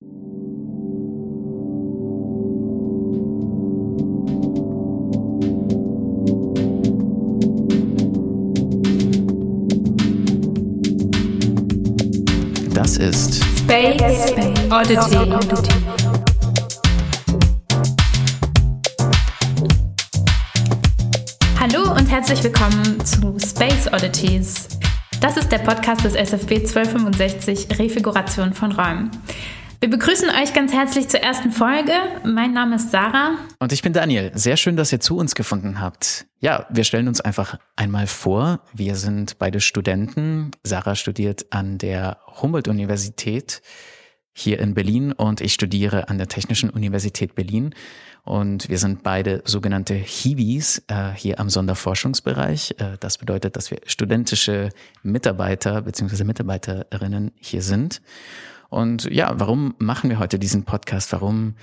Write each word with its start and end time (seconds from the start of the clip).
Das 0.00 0.08
ist 12.96 13.44
Space, 13.58 14.30
Space 14.30 14.70
Oddity. 14.70 15.18
Oddity. 15.18 15.70
Hallo 21.60 21.92
und 21.92 22.06
herzlich 22.06 22.42
willkommen 22.42 23.04
zu 23.04 23.36
Space 23.38 23.86
Oddities. 23.92 24.66
Das 25.20 25.36
ist 25.36 25.52
der 25.52 25.58
Podcast 25.58 26.02
des 26.06 26.14
SFB 26.14 26.52
1265 26.60 27.78
Refiguration 27.78 28.54
von 28.54 28.72
Räumen. 28.72 29.10
Wir 29.82 29.88
begrüßen 29.88 30.28
euch 30.28 30.52
ganz 30.52 30.74
herzlich 30.74 31.08
zur 31.08 31.20
ersten 31.20 31.52
Folge. 31.52 31.92
Mein 32.22 32.52
Name 32.52 32.76
ist 32.76 32.90
Sarah. 32.90 33.38
Und 33.60 33.72
ich 33.72 33.80
bin 33.80 33.94
Daniel. 33.94 34.30
Sehr 34.34 34.58
schön, 34.58 34.76
dass 34.76 34.92
ihr 34.92 35.00
zu 35.00 35.16
uns 35.16 35.34
gefunden 35.34 35.80
habt. 35.80 36.26
Ja, 36.38 36.66
wir 36.68 36.84
stellen 36.84 37.08
uns 37.08 37.22
einfach 37.22 37.58
einmal 37.76 38.06
vor. 38.06 38.60
Wir 38.74 38.94
sind 38.94 39.38
beide 39.38 39.58
Studenten. 39.58 40.50
Sarah 40.64 40.96
studiert 40.96 41.46
an 41.48 41.78
der 41.78 42.18
Humboldt-Universität 42.42 43.62
hier 44.34 44.60
in 44.60 44.74
Berlin 44.74 45.12
und 45.12 45.40
ich 45.40 45.54
studiere 45.54 46.10
an 46.10 46.18
der 46.18 46.28
Technischen 46.28 46.68
Universität 46.68 47.34
Berlin. 47.34 47.74
Und 48.22 48.68
wir 48.68 48.76
sind 48.76 49.02
beide 49.02 49.40
sogenannte 49.46 49.94
Hiwis 49.94 50.82
äh, 50.88 51.12
hier 51.16 51.40
am 51.40 51.48
Sonderforschungsbereich. 51.48 52.74
Äh, 52.76 52.98
das 53.00 53.16
bedeutet, 53.16 53.56
dass 53.56 53.70
wir 53.70 53.78
studentische 53.86 54.68
Mitarbeiter 55.02 55.80
bzw. 55.80 56.24
Mitarbeiterinnen 56.24 57.32
hier 57.36 57.62
sind. 57.62 58.02
Und 58.70 59.04
ja, 59.04 59.38
warum 59.38 59.74
machen 59.78 60.08
wir 60.08 60.18
heute 60.18 60.38
diesen 60.38 60.64
Podcast? 60.64 61.12
Warum 61.12 61.54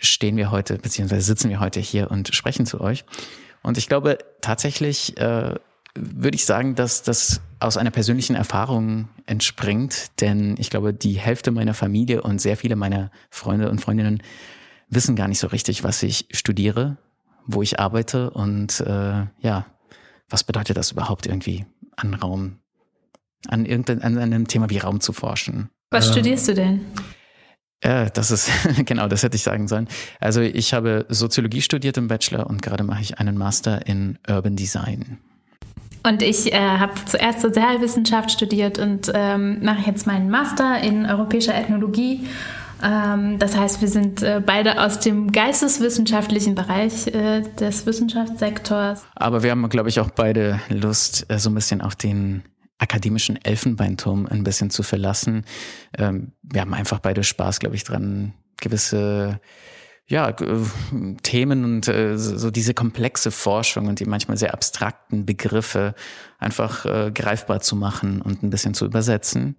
stehen 0.00 0.36
wir 0.36 0.50
heute, 0.50 0.78
beziehungsweise 0.78 1.22
sitzen 1.22 1.50
wir 1.50 1.60
heute 1.60 1.78
hier 1.78 2.10
und 2.10 2.34
sprechen 2.34 2.66
zu 2.66 2.80
euch? 2.80 3.04
Und 3.62 3.78
ich 3.78 3.88
glaube 3.88 4.18
tatsächlich, 4.40 5.16
äh, 5.18 5.54
würde 5.94 6.34
ich 6.34 6.46
sagen, 6.46 6.74
dass 6.74 7.02
das 7.02 7.40
aus 7.60 7.76
einer 7.76 7.90
persönlichen 7.90 8.36
Erfahrung 8.36 9.08
entspringt, 9.26 10.20
denn 10.20 10.56
ich 10.58 10.70
glaube, 10.70 10.94
die 10.94 11.18
Hälfte 11.18 11.50
meiner 11.50 11.74
Familie 11.74 12.22
und 12.22 12.40
sehr 12.40 12.56
viele 12.56 12.76
meiner 12.76 13.10
Freunde 13.30 13.70
und 13.70 13.80
Freundinnen 13.80 14.22
wissen 14.88 15.16
gar 15.16 15.28
nicht 15.28 15.40
so 15.40 15.48
richtig, 15.48 15.84
was 15.84 16.02
ich 16.02 16.28
studiere, 16.30 16.96
wo 17.46 17.62
ich 17.62 17.80
arbeite 17.80 18.30
und 18.30 18.80
äh, 18.80 19.26
ja, 19.40 19.66
was 20.30 20.44
bedeutet 20.44 20.76
das 20.76 20.92
überhaupt 20.92 21.26
irgendwie 21.26 21.66
an 21.96 22.14
Raum, 22.14 22.58
an 23.48 23.66
irgendeinem 23.66 24.02
an 24.02 24.18
einem 24.18 24.46
Thema 24.46 24.70
wie 24.70 24.78
Raum 24.78 25.00
zu 25.00 25.12
forschen. 25.12 25.70
Was 25.90 26.06
ähm, 26.06 26.12
studierst 26.12 26.48
du 26.48 26.54
denn? 26.54 26.80
Ja, 27.82 28.06
das 28.10 28.30
ist, 28.30 28.50
genau, 28.86 29.08
das 29.08 29.22
hätte 29.22 29.36
ich 29.36 29.42
sagen 29.42 29.68
sollen. 29.68 29.88
Also 30.20 30.40
ich 30.40 30.74
habe 30.74 31.06
Soziologie 31.08 31.62
studiert 31.62 31.96
im 31.96 32.08
Bachelor 32.08 32.48
und 32.48 32.62
gerade 32.62 32.84
mache 32.84 33.02
ich 33.02 33.18
einen 33.18 33.38
Master 33.38 33.86
in 33.86 34.18
Urban 34.28 34.56
Design. 34.56 35.18
Und 36.02 36.22
ich 36.22 36.52
äh, 36.52 36.58
habe 36.58 36.92
zuerst 37.06 37.40
Sozialwissenschaft 37.40 38.30
studiert 38.30 38.78
und 38.78 39.10
ähm, 39.14 39.62
mache 39.64 39.82
jetzt 39.86 40.06
meinen 40.06 40.30
Master 40.30 40.80
in 40.80 41.06
europäischer 41.06 41.54
Ethnologie. 41.54 42.26
Ähm, 42.82 43.38
das 43.38 43.56
heißt, 43.56 43.80
wir 43.80 43.88
sind 43.88 44.22
äh, 44.22 44.40
beide 44.44 44.80
aus 44.80 45.00
dem 45.00 45.32
geisteswissenschaftlichen 45.32 46.54
Bereich 46.54 47.08
äh, 47.08 47.42
des 47.58 47.84
Wissenschaftssektors. 47.86 49.04
Aber 49.16 49.42
wir 49.42 49.50
haben, 49.50 49.68
glaube 49.68 49.88
ich, 49.88 49.98
auch 50.00 50.10
beide 50.10 50.60
Lust, 50.68 51.26
äh, 51.28 51.38
so 51.38 51.50
ein 51.50 51.54
bisschen 51.54 51.80
auf 51.80 51.96
den 51.96 52.42
akademischen 52.78 53.42
Elfenbeinturm 53.44 54.26
ein 54.26 54.44
bisschen 54.44 54.70
zu 54.70 54.82
verlassen. 54.82 55.44
Ähm, 55.96 56.32
wir 56.42 56.60
haben 56.60 56.74
einfach 56.74 57.00
beide 57.00 57.24
Spaß, 57.24 57.60
glaube 57.60 57.76
ich, 57.76 57.84
dran, 57.84 58.34
gewisse 58.60 59.40
ja, 60.06 60.32
Themen 61.22 61.64
und 61.64 61.88
äh, 61.88 62.16
so 62.16 62.50
diese 62.50 62.72
komplexe 62.72 63.30
Forschung 63.30 63.88
und 63.88 64.00
die 64.00 64.06
manchmal 64.06 64.38
sehr 64.38 64.54
abstrakten 64.54 65.26
Begriffe 65.26 65.94
einfach 66.38 66.86
äh, 66.86 67.10
greifbar 67.12 67.60
zu 67.60 67.76
machen 67.76 68.22
und 68.22 68.42
ein 68.42 68.50
bisschen 68.50 68.72
zu 68.72 68.86
übersetzen. 68.86 69.56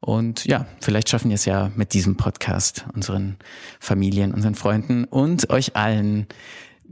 Und 0.00 0.44
ja, 0.44 0.66
vielleicht 0.80 1.08
schaffen 1.08 1.30
wir 1.30 1.36
es 1.36 1.46
ja 1.46 1.70
mit 1.74 1.94
diesem 1.94 2.16
Podcast 2.16 2.84
unseren 2.94 3.38
Familien, 3.80 4.34
unseren 4.34 4.54
Freunden 4.54 5.04
und 5.04 5.48
euch 5.48 5.74
allen 5.76 6.26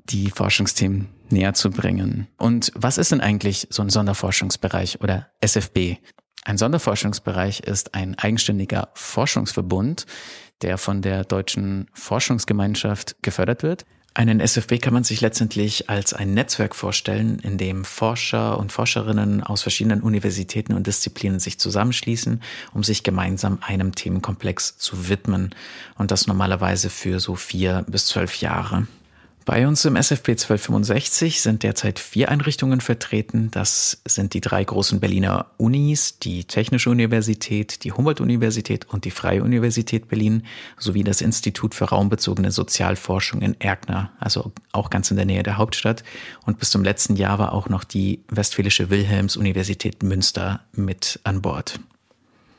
die 0.05 0.31
Forschungsthemen 0.31 1.09
näher 1.31 1.55
zu 1.55 1.71
bringen. 1.71 2.29
Und 2.37 2.73
was 2.75 2.99
ist 2.99 3.13
denn 3.13 3.21
eigentlich 3.21 3.67
so 3.71 3.83
ein 3.83 3.91
Sonderforschungsbereich 3.91 5.01
oder 5.01 5.29
SFB? 5.41 5.97
Ein 6.45 6.59
Sonderforschungsbereich 6.59 7.61
ist 7.61 7.95
ein 7.95 8.19
eigenständiger 8.19 8.91
Forschungsverbund, 8.95 10.07
der 10.61 10.77
von 10.79 11.01
der 11.01 11.25
Deutschen 11.25 11.89
Forschungsgemeinschaft 11.95 13.17
gefördert 13.23 13.63
wird. 13.63 13.87
Einen 14.17 14.39
SFB 14.39 14.79
kann 14.79 14.95
man 14.95 15.03
sich 15.03 15.21
letztendlich 15.23 15.91
als 15.91 16.15
ein 16.15 16.35
Netzwerk 16.35 16.77
vorstellen, 16.77 17.41
in 17.41 17.59
dem 17.59 17.85
Forscher 17.85 18.61
und 18.61 18.71
Forscherinnen 18.71 19.43
aus 19.43 19.63
verschiedenen 19.63 20.03
Universitäten 20.03 20.75
und 20.75 20.87
Disziplinen 20.87 21.41
sich 21.41 21.59
zusammenschließen, 21.59 22.41
um 22.75 22.85
sich 22.85 23.03
gemeinsam 23.03 23.59
einem 23.61 23.93
Themenkomplex 23.93 24.79
zu 24.79 25.09
widmen. 25.09 25.53
Und 25.97 26.13
das 26.13 26.29
normalerweise 26.29 26.91
für 26.91 27.19
so 27.19 27.35
vier 27.35 27.85
bis 27.89 28.07
zwölf 28.07 28.37
Jahre. 28.37 28.87
Bei 29.47 29.69
uns 29.69 29.85
im 29.85 29.95
SFP 29.95 30.33
1265 30.33 31.43
sind 31.43 31.65
derzeit 31.65 31.99
vier 31.99 32.31
Einrichtungen 32.31 32.81
vertreten. 32.81 33.51
Das 33.51 34.01
sind 34.07 34.33
die 34.33 34.41
drei 34.41 34.65
großen 34.65 35.01
Berliner 35.01 35.51
Unis, 35.59 36.19
die 36.19 36.45
Technische 36.45 36.89
Universität, 36.89 37.85
die 37.85 37.93
Humboldt-Universität 37.93 38.87
und 38.89 39.05
die 39.05 39.11
Freie 39.11 39.43
Universität 39.43 40.09
Berlin 40.09 40.45
sowie 40.79 41.05
das 41.05 41.21
Institut 41.21 41.75
für 41.75 41.85
raumbezogene 41.85 42.53
Sozialforschung 42.53 43.43
in 43.43 43.61
Erkner, 43.61 44.13
also 44.19 44.53
auch 44.73 44.89
ganz 44.89 45.11
in 45.11 45.19
der 45.19 45.27
Nähe 45.27 45.43
der 45.43 45.59
Hauptstadt. 45.59 46.05
Und 46.47 46.59
bis 46.59 46.71
zum 46.71 46.83
letzten 46.83 47.15
Jahr 47.15 47.39
war 47.39 47.53
auch 47.53 47.69
noch 47.69 47.85
die 47.85 48.25
Westfälische 48.29 48.89
Wilhelms-Universität 48.89 50.03
Münster 50.03 50.61
mit 50.73 51.21
an 51.25 51.43
Bord. 51.43 51.81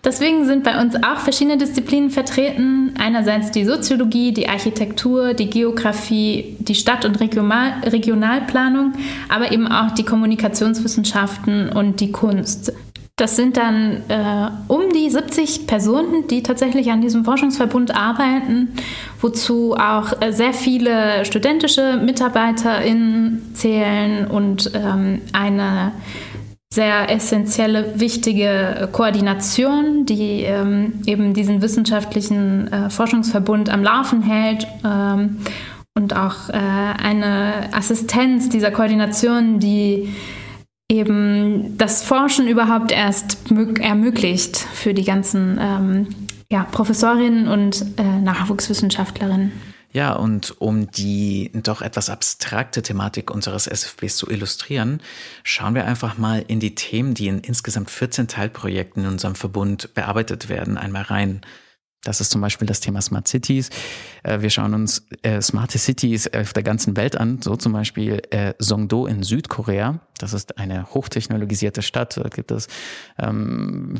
Deswegen 0.06 0.46
sind 0.46 0.64
bei 0.64 0.80
uns 0.80 0.96
auch 0.96 1.18
verschiedene 1.18 1.58
Disziplinen 1.58 2.12
vertreten. 2.12 2.94
Einerseits 3.00 3.50
die 3.50 3.66
Soziologie, 3.66 4.34
die 4.34 4.48
Architektur, 4.48 5.34
die 5.34 5.50
Geografie, 5.50 6.56
die 6.60 6.76
Stadt- 6.76 7.06
und 7.06 7.20
Regional 7.20 7.74
Regionalplanung, 7.84 8.94
aber 9.30 9.52
eben 9.52 9.68
auch 9.68 9.92
die 9.92 10.04
Kommunikationswissenschaften 10.04 11.70
und 11.70 12.00
die 12.00 12.12
Kunst. 12.12 12.72
Das 13.18 13.38
sind 13.38 13.56
dann 13.56 14.04
äh, 14.10 14.50
um 14.68 14.92
die 14.94 15.10
70 15.10 15.68
Personen, 15.68 16.28
die 16.28 16.44
tatsächlich 16.44 16.92
an 16.92 17.00
diesem 17.00 17.24
Forschungsverbund 17.24 17.96
arbeiten, 17.96 18.74
wozu 19.22 19.74
auch 19.74 20.22
äh, 20.22 20.34
sehr 20.34 20.52
viele 20.52 21.24
studentische 21.24 21.96
MitarbeiterInnen 21.96 23.42
zählen 23.54 24.28
und 24.28 24.70
ähm, 24.74 25.22
eine 25.32 25.94
sehr 26.76 27.10
essentielle, 27.10 28.00
wichtige 28.00 28.90
Koordination, 28.92 30.06
die 30.06 30.42
ähm, 30.42 31.02
eben 31.06 31.34
diesen 31.34 31.62
wissenschaftlichen 31.62 32.72
äh, 32.72 32.90
Forschungsverbund 32.90 33.70
am 33.70 33.82
Laufen 33.82 34.22
hält 34.22 34.68
ähm, 34.84 35.38
und 35.98 36.16
auch 36.16 36.50
äh, 36.50 36.54
eine 36.54 37.74
Assistenz 37.74 38.50
dieser 38.50 38.72
Koordination, 38.72 39.60
die 39.60 40.14
eben 40.92 41.78
das 41.78 42.04
Forschen 42.04 42.46
überhaupt 42.48 42.92
erst 42.92 43.38
ermöglicht 43.80 44.58
für 44.58 44.94
die 44.94 45.06
ganzen 45.06 45.58
ähm, 45.60 46.08
ja, 46.52 46.68
Professorinnen 46.72 47.48
und 47.48 47.86
äh, 47.98 48.04
Nachwuchswissenschaftlerinnen. 48.22 49.54
Ja, 49.96 50.12
und 50.12 50.60
um 50.60 50.92
die 50.92 51.52
doch 51.54 51.82
etwas 51.82 52.10
abstrakte 52.10 52.82
Thematik 52.82 53.32
unseres 53.32 53.66
SFBs 53.66 54.18
zu 54.18 54.30
illustrieren, 54.30 55.02
schauen 55.46 55.74
wir 55.74 55.86
einfach 55.86 56.18
mal 56.18 56.44
in 56.46 56.60
die 56.60 56.76
Themen, 56.76 57.14
die 57.14 57.30
in 57.30 57.40
insgesamt 57.40 57.90
14 57.90 58.28
Teilprojekten 58.28 59.06
in 59.06 59.10
unserem 59.12 59.36
Verbund 59.36 59.94
bearbeitet 59.94 60.50
werden, 60.50 60.78
einmal 60.78 61.04
rein. 61.04 61.46
Das 62.06 62.22
ist 62.22 62.32
zum 62.32 62.40
Beispiel 62.40 62.68
das 62.68 62.80
Thema 62.80 63.02
Smart 63.02 63.28
Cities. 63.28 63.70
Äh, 64.24 64.42
wir 64.42 64.50
schauen 64.50 64.74
uns 64.74 65.06
äh, 65.24 65.42
smarte 65.42 65.78
Cities 65.78 66.32
auf 66.34 66.54
der 66.54 66.64
ganzen 66.64 66.96
Welt 66.96 67.18
an, 67.18 67.42
so 67.42 67.56
zum 67.58 67.74
Beispiel 67.74 68.22
äh, 68.30 68.54
Songdo 68.62 69.08
in 69.08 69.24
Südkorea. 69.24 70.00
Das 70.20 70.34
ist 70.34 70.58
eine 70.58 70.94
hochtechnologisierte 70.94 71.82
Stadt. 71.82 72.16
Da 72.16 72.30
gibt 72.30 72.52
es 72.52 72.68
ähm, 73.18 73.96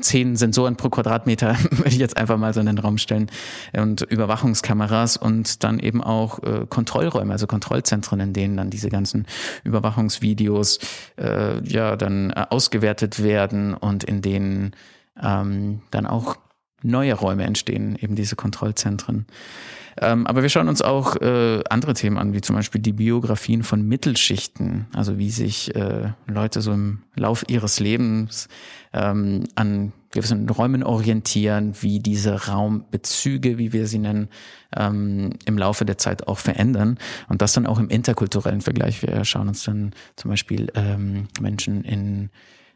zehn 0.00 0.36
Sensoren 0.36 0.76
pro 0.76 0.88
Quadratmeter, 0.88 1.56
würde 1.70 1.90
ich 1.90 1.98
jetzt 1.98 2.16
einfach 2.16 2.38
mal 2.38 2.52
so 2.52 2.60
in 2.60 2.66
den 2.66 2.78
Raum 2.78 2.98
stellen, 2.98 3.30
und 3.72 4.00
Überwachungskameras 4.00 5.16
und 5.16 5.62
dann 5.62 5.78
eben 5.78 6.02
auch 6.02 6.42
äh, 6.42 6.66
Kontrollräume, 6.68 7.32
also 7.32 7.46
Kontrollzentren, 7.46 8.20
in 8.20 8.32
denen 8.32 8.56
dann 8.56 8.70
diese 8.70 8.88
ganzen 8.88 9.26
Überwachungsvideos 9.64 10.78
äh, 11.18 11.62
ja 11.62 11.96
dann 11.96 12.32
ausgewertet 12.32 13.22
werden 13.22 13.74
und 13.74 14.02
in 14.02 14.22
denen 14.22 14.72
ähm, 15.22 15.82
dann 15.90 16.06
auch 16.06 16.36
neue 16.84 17.14
Räume 17.14 17.44
entstehen, 17.44 17.96
eben 18.00 18.14
diese 18.14 18.36
Kontrollzentren. 18.36 19.26
Ähm, 20.00 20.26
aber 20.26 20.42
wir 20.42 20.48
schauen 20.48 20.68
uns 20.68 20.82
auch 20.82 21.16
äh, 21.16 21.62
andere 21.70 21.94
Themen 21.94 22.18
an, 22.18 22.32
wie 22.32 22.40
zum 22.40 22.56
Beispiel 22.56 22.80
die 22.80 22.92
Biografien 22.92 23.62
von 23.62 23.86
Mittelschichten, 23.86 24.86
also 24.92 25.18
wie 25.18 25.30
sich 25.30 25.74
äh, 25.76 26.10
Leute 26.26 26.62
so 26.62 26.72
im 26.72 27.02
Lauf 27.14 27.44
ihres 27.48 27.78
Lebens 27.78 28.48
ähm, 28.92 29.44
an 29.54 29.92
gewissen 30.10 30.48
Räumen 30.48 30.82
orientieren, 30.82 31.74
wie 31.80 32.00
diese 32.00 32.48
Raumbezüge, 32.48 33.58
wie 33.58 33.72
wir 33.72 33.86
sie 33.86 33.98
nennen, 33.98 34.28
ähm, 34.76 35.30
im 35.44 35.58
Laufe 35.58 35.84
der 35.84 35.98
Zeit 35.98 36.26
auch 36.26 36.38
verändern. 36.38 36.98
Und 37.28 37.42
das 37.42 37.52
dann 37.52 37.66
auch 37.66 37.78
im 37.78 37.88
interkulturellen 37.88 38.60
Vergleich. 38.60 39.02
Wir 39.02 39.24
schauen 39.24 39.48
uns 39.48 39.64
dann 39.64 39.92
zum 40.16 40.30
Beispiel 40.30 40.72
ähm, 40.74 41.28
Menschen 41.40 41.84
in 41.84 42.30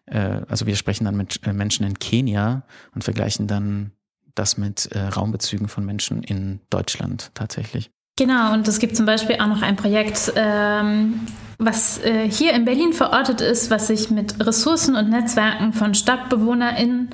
äh, 0.07 0.41
also 0.49 0.67
wir 0.67 0.77
sprechen 0.77 1.05
dann 1.05 1.17
mit 1.17 1.41
äh, 1.47 1.53
Menschen 1.53 1.87
in 1.87 1.99
Kenia 1.99 2.63
und 2.95 3.05
vergleichen 3.05 3.47
dann 3.47 3.93
das 4.39 4.59
mit 4.59 4.87
äh, 4.87 5.01
Raumbezügen 5.01 5.69
von 5.69 5.85
Menschen 5.85 6.23
in 6.23 6.61
Deutschland 6.71 7.31
tatsächlich. 7.35 7.91
Genau, 8.19 8.53
und 8.53 8.67
es 8.67 8.81
gibt 8.81 8.97
zum 8.97 9.07
Beispiel 9.07 9.37
auch 9.37 9.47
noch 9.47 9.63
ein 9.63 9.77
Projekt, 9.77 10.33
ähm, 10.35 11.21
was 11.59 11.99
äh, 12.05 12.29
hier 12.29 12.53
in 12.53 12.65
Berlin 12.65 12.93
verortet 12.93 13.41
ist, 13.41 13.71
was 13.71 13.87
sich 13.87 14.11
mit 14.11 14.45
Ressourcen 14.45 14.97
und 14.97 15.09
Netzwerken 15.09 15.73
von 15.73 15.95
StadtbewohnerInnen 15.95 17.11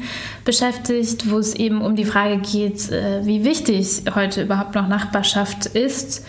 beschäftigt, 0.46 1.30
wo 1.30 1.38
es 1.38 1.54
eben 1.54 1.82
um 1.82 1.94
die 1.94 2.06
Frage 2.06 2.38
geht, 2.38 2.90
äh, 2.90 3.24
wie 3.26 3.44
wichtig 3.44 4.04
heute 4.14 4.42
überhaupt 4.42 4.74
noch 4.74 4.88
Nachbarschaft 4.88 5.66
ist, 5.66 6.24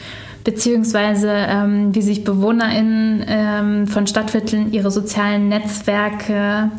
beziehungsweise 0.46 1.30
ähm, 1.30 1.94
wie 1.94 2.02
sich 2.02 2.24
BewohnerInnen 2.24 3.26
ähm, 3.28 3.88
von 3.88 4.08
Stadtvierteln 4.08 4.72
ihre 4.72 4.92
sozialen 4.92 5.50
Netzwerke 5.50 6.72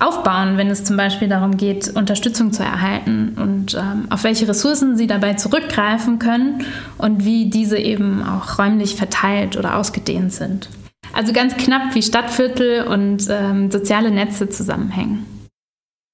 aufbauen, 0.00 0.56
wenn 0.56 0.68
es 0.68 0.82
zum 0.82 0.96
Beispiel 0.96 1.28
darum 1.28 1.58
geht, 1.58 1.94
Unterstützung 1.94 2.52
zu 2.52 2.62
erhalten 2.62 3.36
und 3.36 3.74
ähm, 3.74 4.06
auf 4.10 4.24
welche 4.24 4.48
Ressourcen 4.48 4.96
sie 4.96 5.06
dabei 5.06 5.34
zurückgreifen 5.34 6.18
können 6.18 6.64
und 6.96 7.24
wie 7.24 7.50
diese 7.50 7.78
eben 7.78 8.24
auch 8.24 8.58
räumlich 8.58 8.96
verteilt 8.96 9.56
oder 9.58 9.76
ausgedehnt 9.76 10.32
sind. 10.32 10.70
Also 11.12 11.32
ganz 11.32 11.56
knapp, 11.56 11.94
wie 11.94 12.02
Stadtviertel 12.02 12.86
und 12.86 13.28
ähm, 13.28 13.70
soziale 13.70 14.10
Netze 14.10 14.48
zusammenhängen. 14.48 15.26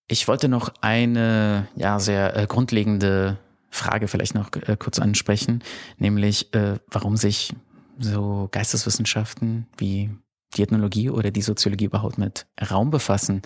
Ich 0.09 0.27
wollte 0.27 0.49
noch 0.49 0.71
eine 0.81 1.69
ja 1.77 2.01
sehr 2.01 2.37
äh, 2.37 2.47
grundlegende 2.47 3.37
Frage 3.71 4.09
vielleicht 4.09 4.35
noch 4.35 4.51
äh, 4.53 4.77
kurz 4.79 4.99
ansprechen, 4.99 5.63
nämlich 5.99 6.55
äh, 6.55 6.79
warum 6.91 7.17
sich 7.17 7.53
so 7.99 8.49
Geisteswissenschaften 8.53 9.67
wie 9.77 10.11
die 10.55 10.63
Ethnologie 10.63 11.11
oder 11.11 11.31
die 11.31 11.43
Soziologie 11.43 11.87
überhaupt 11.87 12.19
mit 12.19 12.47
Raum 12.71 12.91
befassen. 12.91 13.43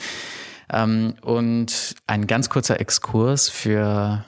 Ähm, 0.71 1.15
und 1.23 1.95
ein 2.07 2.27
ganz 2.27 2.49
kurzer 2.49 2.81
Exkurs 2.81 3.49
für 3.49 4.25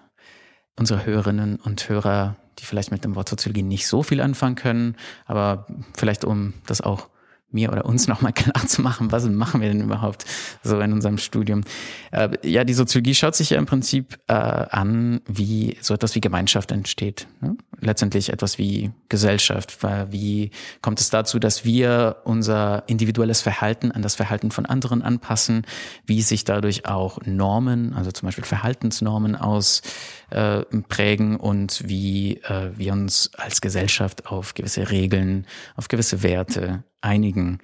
unsere 0.79 1.05
Hörerinnen 1.07 1.57
und 1.57 1.89
Hörer, 1.89 2.37
die 2.59 2.65
vielleicht 2.65 2.91
mit 2.91 3.05
dem 3.05 3.15
Wort 3.15 3.29
Soziologie 3.29 3.63
nicht 3.63 3.87
so 3.87 4.03
viel 4.03 4.21
anfangen 4.21 4.57
können, 4.57 4.97
aber 5.27 5.67
vielleicht 5.95 6.25
um 6.25 6.55
das 6.67 6.81
auch 6.81 7.09
mir 7.55 7.73
oder 7.73 7.85
uns 7.85 8.09
nochmal 8.09 8.33
klar 8.35 8.67
zu 8.67 8.83
machen, 8.83 9.13
was 9.13 9.29
machen 9.29 9.61
wir 9.61 9.69
denn 9.69 9.83
überhaupt 9.83 10.25
so 10.63 10.81
in 10.81 10.93
unserem 10.93 11.19
Studium. 11.19 11.63
Äh, 12.11 12.31
ja, 12.43 12.65
die 12.65 12.75
Soziologie 12.75 13.15
schaut 13.15 13.35
sich 13.35 13.51
ja 13.51 13.59
im 13.59 13.67
Prinzip 13.67 14.19
äh, 14.29 14.35
an, 14.35 15.21
wie 15.27 15.77
so 15.81 15.95
etwas 15.95 16.15
wie 16.15 16.21
Gemeinschaft 16.21 16.73
entsteht. 16.73 17.27
Ne? 17.41 17.57
Letztendlich 17.81 18.31
etwas 18.31 18.59
wie 18.59 18.91
Gesellschaft. 19.09 19.79
Wie 20.11 20.51
kommt 20.81 21.01
es 21.01 21.11
dazu, 21.11 21.39
dass 21.39 21.65
wir 21.65 22.19
unser 22.25 22.85
individuelles 22.87 23.41
Verhalten 23.41 23.91
an 23.93 24.03
das 24.03 24.15
Verhalten 24.15 24.51
von 24.51 24.67
anderen 24.67 25.03
anpassen? 25.03 25.67
Wie 26.07 26.23
sich 26.23 26.45
dadurch 26.45 26.87
auch 26.87 27.19
Normen, 27.25 27.95
also 27.95 28.13
zum 28.13 28.27
Beispiel 28.27 28.45
Verhaltensnormen 28.45 29.35
ausprägen 29.37 31.35
äh, 31.35 31.39
und 31.39 31.83
wie 31.87 32.37
äh, 32.39 32.71
wir 32.77 32.93
uns 32.93 33.31
als 33.37 33.61
Gesellschaft 33.61 34.27
auf 34.27 34.55
gewisse 34.55 34.91
Regeln, 34.91 35.47
auf 35.77 35.89
gewisse 35.89 36.23
Werte 36.23 36.85
einigen 37.03 37.59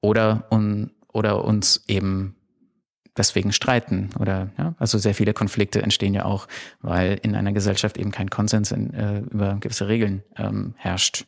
oder, 0.00 0.46
un, 0.50 0.90
oder 1.12 1.44
uns 1.44 1.84
eben 1.86 2.34
deswegen 3.18 3.52
streiten 3.52 4.10
oder 4.18 4.50
ja, 4.56 4.74
also 4.78 4.96
sehr 4.96 5.14
viele 5.14 5.34
Konflikte 5.34 5.82
entstehen 5.82 6.14
ja 6.14 6.24
auch, 6.24 6.46
weil 6.80 7.18
in 7.22 7.34
einer 7.34 7.52
Gesellschaft 7.52 7.98
eben 7.98 8.12
kein 8.12 8.30
Konsens 8.30 8.72
in, 8.72 8.94
äh, 8.94 9.20
über 9.20 9.56
gewisse 9.60 9.88
Regeln 9.88 10.22
ähm, 10.36 10.74
herrscht. 10.76 11.26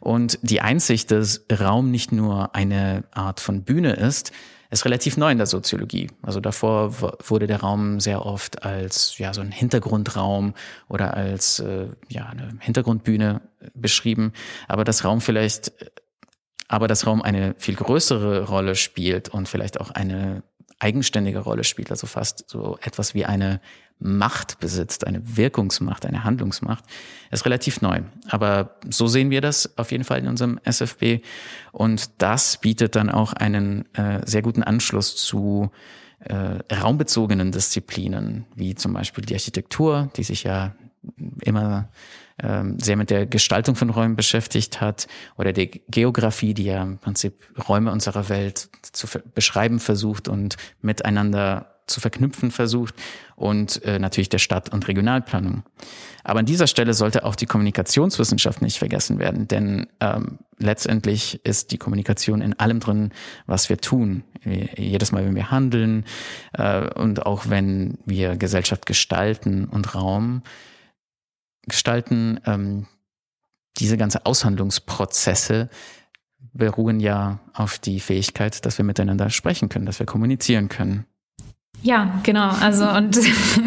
Und 0.00 0.38
die 0.42 0.60
Einsicht, 0.60 1.10
dass 1.10 1.44
Raum 1.52 1.90
nicht 1.90 2.12
nur 2.12 2.54
eine 2.54 3.04
Art 3.12 3.40
von 3.40 3.64
Bühne 3.64 3.92
ist, 3.94 4.32
ist 4.70 4.84
relativ 4.84 5.16
neu 5.16 5.30
in 5.30 5.38
der 5.38 5.46
Soziologie. 5.46 6.10
Also 6.22 6.40
davor 6.40 6.92
wurde 7.26 7.46
der 7.46 7.60
Raum 7.60 8.00
sehr 8.00 8.26
oft 8.26 8.64
als 8.64 9.16
ja 9.18 9.32
so 9.32 9.40
ein 9.40 9.52
Hintergrundraum 9.52 10.54
oder 10.88 11.14
als 11.14 11.60
äh, 11.60 11.88
ja 12.08 12.26
eine 12.26 12.56
Hintergrundbühne 12.60 13.42
beschrieben, 13.74 14.32
aber 14.68 14.84
das 14.84 15.04
Raum 15.04 15.20
vielleicht 15.20 15.72
aber 16.68 16.88
dass 16.88 17.06
Raum 17.06 17.22
eine 17.22 17.54
viel 17.58 17.76
größere 17.76 18.44
Rolle 18.48 18.74
spielt 18.74 19.28
und 19.28 19.48
vielleicht 19.48 19.80
auch 19.80 19.90
eine 19.90 20.42
eigenständige 20.78 21.38
Rolle 21.38 21.64
spielt, 21.64 21.90
also 21.90 22.06
fast 22.06 22.48
so 22.48 22.78
etwas 22.82 23.14
wie 23.14 23.24
eine 23.24 23.60
Macht 23.98 24.60
besitzt, 24.60 25.06
eine 25.06 25.36
Wirkungsmacht, 25.36 26.04
eine 26.04 26.22
Handlungsmacht, 26.22 26.84
ist 27.30 27.46
relativ 27.46 27.80
neu. 27.80 28.02
Aber 28.28 28.76
so 28.90 29.06
sehen 29.06 29.30
wir 29.30 29.40
das 29.40 29.78
auf 29.78 29.90
jeden 29.90 30.04
Fall 30.04 30.18
in 30.18 30.28
unserem 30.28 30.60
SFB. 30.64 31.22
Und 31.72 32.10
das 32.18 32.58
bietet 32.58 32.94
dann 32.94 33.08
auch 33.08 33.32
einen 33.32 33.86
äh, 33.94 34.20
sehr 34.26 34.42
guten 34.42 34.62
Anschluss 34.62 35.16
zu 35.16 35.70
äh, 36.18 36.58
raumbezogenen 36.74 37.52
Disziplinen, 37.52 38.44
wie 38.54 38.74
zum 38.74 38.92
Beispiel 38.92 39.24
die 39.24 39.34
Architektur, 39.34 40.10
die 40.16 40.24
sich 40.24 40.42
ja 40.42 40.74
immer 41.40 41.88
ähm, 42.42 42.78
sehr 42.78 42.96
mit 42.96 43.10
der 43.10 43.26
Gestaltung 43.26 43.76
von 43.76 43.90
Räumen 43.90 44.16
beschäftigt 44.16 44.80
hat 44.80 45.06
oder 45.36 45.52
der 45.52 45.66
Geografie, 45.66 46.54
die 46.54 46.64
ja 46.64 46.82
im 46.82 46.98
Prinzip 46.98 47.34
Räume 47.68 47.92
unserer 47.92 48.28
Welt 48.28 48.68
zu 48.92 49.06
beschreiben 49.34 49.80
versucht 49.80 50.28
und 50.28 50.56
miteinander 50.82 51.76
zu 51.86 52.00
verknüpfen 52.00 52.50
versucht 52.50 52.94
und 53.36 53.82
äh, 53.84 53.98
natürlich 53.98 54.28
der 54.28 54.38
Stadt- 54.38 54.72
und 54.72 54.88
Regionalplanung. 54.88 55.62
Aber 56.24 56.40
an 56.40 56.46
dieser 56.46 56.66
Stelle 56.66 56.94
sollte 56.94 57.24
auch 57.24 57.36
die 57.36 57.46
Kommunikationswissenschaft 57.46 58.60
nicht 58.60 58.78
vergessen 58.78 59.18
werden, 59.18 59.46
denn 59.46 59.86
ähm, 60.00 60.38
letztendlich 60.58 61.40
ist 61.44 61.70
die 61.70 61.78
Kommunikation 61.78 62.40
in 62.42 62.58
allem 62.58 62.80
drin, 62.80 63.12
was 63.46 63.68
wir 63.68 63.78
tun. 63.78 64.24
Jedes 64.76 65.12
Mal, 65.12 65.24
wenn 65.24 65.36
wir 65.36 65.50
handeln 65.50 66.04
äh, 66.54 66.92
und 66.94 67.24
auch 67.24 67.48
wenn 67.48 67.98
wir 68.04 68.36
Gesellschaft 68.36 68.84
gestalten 68.86 69.66
und 69.66 69.94
Raum, 69.94 70.42
gestalten, 71.66 72.40
ähm, 72.46 72.86
diese 73.78 73.96
ganze 73.96 74.24
Aushandlungsprozesse 74.24 75.68
beruhen 76.52 77.00
ja 77.00 77.40
auf 77.52 77.78
die 77.78 78.00
Fähigkeit, 78.00 78.64
dass 78.64 78.78
wir 78.78 78.84
miteinander 78.84 79.30
sprechen 79.30 79.68
können, 79.68 79.86
dass 79.86 79.98
wir 79.98 80.06
kommunizieren 80.06 80.68
können. 80.68 81.04
Ja, 81.82 82.18
genau. 82.22 82.48
Also 82.48 82.88
und 82.88 83.18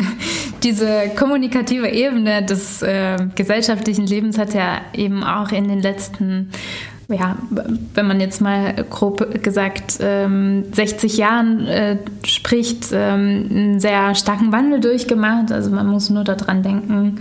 diese 0.63 1.11
kommunikative 1.15 1.89
Ebene 1.89 2.43
des 2.43 2.81
äh, 2.81 3.27
gesellschaftlichen 3.35 4.07
Lebens 4.07 4.37
hat 4.37 4.53
ja 4.53 4.81
eben 4.93 5.23
auch 5.23 5.51
in 5.51 5.67
den 5.67 5.79
letzten 5.79 6.51
ja, 7.11 7.37
wenn 7.95 8.07
man 8.07 8.19
jetzt 8.19 8.39
mal 8.39 8.85
grob 8.87 9.41
gesagt 9.41 9.97
ähm, 9.99 10.65
60 10.71 11.17
Jahren 11.17 11.65
äh, 11.65 11.97
spricht, 12.23 12.89
ähm, 12.91 13.47
einen 13.49 13.79
sehr 13.79 14.13
starken 14.13 14.51
Wandel 14.51 14.79
durchgemacht. 14.79 15.51
Also 15.51 15.71
man 15.71 15.87
muss 15.87 16.11
nur 16.11 16.23
daran 16.23 16.61
denken, 16.61 17.19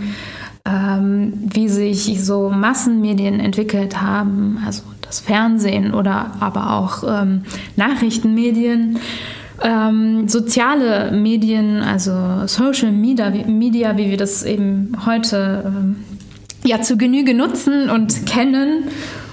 ähm, 0.65 1.33
wie 1.53 1.69
sich 1.69 2.23
so 2.23 2.49
Massenmedien 2.49 3.39
entwickelt 3.39 4.01
haben, 4.01 4.59
also 4.65 4.83
das 5.01 5.19
Fernsehen 5.19 5.93
oder 5.93 6.31
aber 6.39 6.73
auch 6.73 7.03
ähm, 7.07 7.43
Nachrichtenmedien. 7.75 8.99
Ähm, 9.61 10.29
soziale 10.29 11.11
Medien, 11.11 11.81
also 11.81 12.13
Social 12.45 12.91
Media, 12.91 13.29
Media, 13.29 13.97
wie 13.97 14.09
wir 14.09 14.17
das 14.17 14.43
eben 14.43 14.95
heute 15.05 15.63
ähm, 15.65 15.97
ja 16.63 16.81
zu 16.81 16.97
Genüge 16.97 17.33
nutzen 17.33 17.89
und 17.89 18.25
kennen 18.25 18.85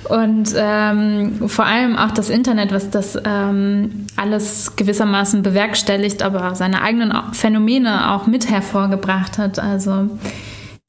und 0.09 0.55
ähm, 0.57 1.49
vor 1.49 1.67
allem 1.67 1.97
auch 1.97 2.13
das 2.13 2.31
Internet, 2.31 2.73
was 2.73 2.91
das 2.91 3.19
ähm, 3.25 4.07
alles 4.17 4.77
gewissermaßen 4.77 5.43
bewerkstelligt, 5.43 6.23
aber 6.23 6.55
seine 6.55 6.83
eigenen 6.83 7.13
Phänomene 7.33 8.13
auch 8.13 8.27
mit 8.27 8.49
hervorgebracht 8.49 9.39
hat. 9.39 9.59
Also 9.59 10.11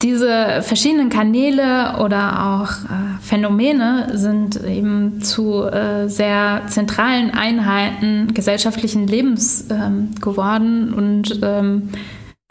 diese 0.02 0.62
verschiedenen 0.62 1.08
Kanäle 1.08 1.96
oder 1.98 2.46
auch 2.46 2.70
äh, 2.70 3.20
Phänomene 3.20 4.16
sind 4.16 4.62
eben 4.64 5.20
zu 5.22 5.64
äh, 5.64 6.08
sehr 6.08 6.62
zentralen 6.68 7.32
Einheiten 7.32 8.32
gesellschaftlichen 8.32 9.08
Lebens 9.08 9.66
ähm, 9.70 10.14
geworden 10.20 10.94
und 10.94 11.40
ähm, 11.42 11.88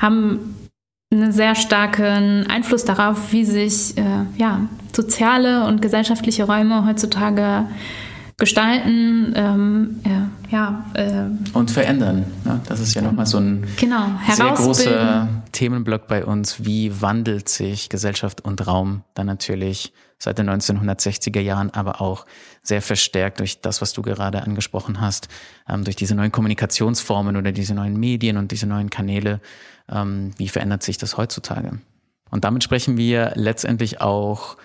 haben 0.01 0.55
einen 1.09 1.31
sehr 1.31 1.55
starken 1.55 2.47
Einfluss 2.49 2.83
darauf, 2.83 3.31
wie 3.31 3.45
sich 3.45 3.97
äh, 3.97 4.25
ja, 4.35 4.67
soziale 4.93 5.65
und 5.67 5.81
gesellschaftliche 5.81 6.43
Räume 6.43 6.85
heutzutage 6.85 7.65
gestalten, 8.35 9.33
ähm, 9.35 10.01
ja, 10.51 10.85
äh, 10.93 11.23
und 11.53 11.71
verändern. 11.71 12.25
Ne? 12.43 12.59
Das 12.67 12.81
ist 12.81 12.93
ja 12.93 13.01
nochmal 13.01 13.25
so 13.25 13.37
ein 13.37 13.65
genau, 13.77 14.05
sehr 14.35 14.51
großer 14.51 15.27
Themenblock 15.51 16.07
bei 16.07 16.25
uns, 16.25 16.65
wie 16.65 17.01
wandelt 17.01 17.49
sich 17.49 17.89
Gesellschaft 17.89 18.41
und 18.41 18.65
Raum 18.67 19.03
dann 19.13 19.27
natürlich 19.27 19.93
seit 20.19 20.39
den 20.39 20.49
1960er 20.49 21.39
Jahren, 21.39 21.69
aber 21.71 22.01
auch 22.01 22.25
sehr 22.63 22.81
verstärkt 22.81 23.39
durch 23.39 23.61
das, 23.61 23.81
was 23.81 23.93
du 23.93 24.01
gerade 24.01 24.41
angesprochen 24.41 24.99
hast, 24.99 25.27
ähm, 25.69 25.83
durch 25.83 25.95
diese 25.95 26.15
neuen 26.15 26.31
Kommunikationsformen 26.31 27.37
oder 27.37 27.51
diese 27.51 27.73
neuen 27.73 27.99
Medien 27.99 28.37
und 28.37 28.51
diese 28.51 28.67
neuen 28.67 28.89
Kanäle. 28.89 29.41
Ähm, 29.89 30.31
wie 30.37 30.49
verändert 30.49 30.83
sich 30.83 30.97
das 30.97 31.17
heutzutage? 31.17 31.79
Und 32.29 32.43
damit 32.43 32.63
sprechen 32.63 32.97
wir 32.97 33.31
letztendlich 33.35 34.01
auch 34.01 34.57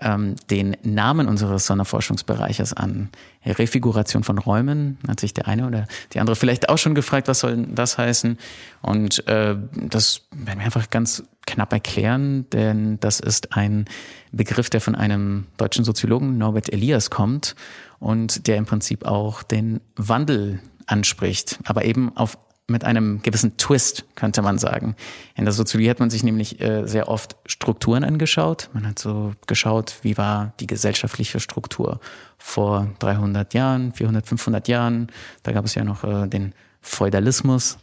ähm, 0.00 0.36
den 0.50 0.76
Namen 0.82 1.28
unseres 1.28 1.66
Sonderforschungsbereiches 1.66 2.72
an. 2.72 3.10
Refiguration 3.44 4.24
von 4.24 4.38
Räumen, 4.38 4.98
hat 5.08 5.20
sich 5.20 5.34
der 5.34 5.48
eine 5.48 5.66
oder 5.66 5.86
die 6.12 6.20
andere 6.20 6.36
vielleicht 6.36 6.68
auch 6.68 6.78
schon 6.78 6.94
gefragt, 6.94 7.28
was 7.28 7.40
soll 7.40 7.66
das 7.66 7.98
heißen? 7.98 8.38
Und 8.82 9.26
äh, 9.26 9.56
das 9.74 10.22
werden 10.30 10.58
wir 10.58 10.66
einfach 10.66 10.90
ganz 10.90 11.24
knapp 11.46 11.72
erklären, 11.72 12.48
denn 12.50 13.00
das 13.00 13.20
ist 13.20 13.56
ein 13.56 13.86
Begriff, 14.32 14.68
der 14.70 14.80
von 14.80 14.94
einem 14.94 15.46
deutschen 15.56 15.84
Soziologen, 15.84 16.36
Norbert 16.36 16.72
Elias, 16.72 17.10
kommt 17.10 17.56
und 17.98 18.46
der 18.46 18.56
im 18.56 18.66
Prinzip 18.66 19.06
auch 19.06 19.42
den 19.42 19.80
Wandel 19.96 20.60
anspricht, 20.86 21.58
aber 21.64 21.84
eben 21.84 22.14
auf 22.16 22.38
mit 22.68 22.84
einem 22.84 23.22
gewissen 23.22 23.56
Twist, 23.56 24.04
könnte 24.14 24.42
man 24.42 24.58
sagen. 24.58 24.94
In 25.34 25.44
der 25.44 25.52
Soziologie 25.52 25.90
hat 25.90 26.00
man 26.00 26.10
sich 26.10 26.22
nämlich 26.22 26.60
äh, 26.60 26.86
sehr 26.86 27.08
oft 27.08 27.36
Strukturen 27.46 28.04
angeschaut. 28.04 28.68
Man 28.74 28.86
hat 28.86 28.98
so 28.98 29.32
geschaut, 29.46 29.96
wie 30.02 30.18
war 30.18 30.52
die 30.60 30.66
gesellschaftliche 30.66 31.40
Struktur 31.40 31.98
vor 32.36 32.88
300 32.98 33.54
Jahren, 33.54 33.94
400, 33.94 34.26
500 34.26 34.68
Jahren. 34.68 35.10
Da 35.42 35.52
gab 35.52 35.64
es 35.64 35.74
ja 35.74 35.82
noch 35.82 36.04
äh, 36.04 36.28
den 36.28 36.52
Feudalismus. 36.82 37.78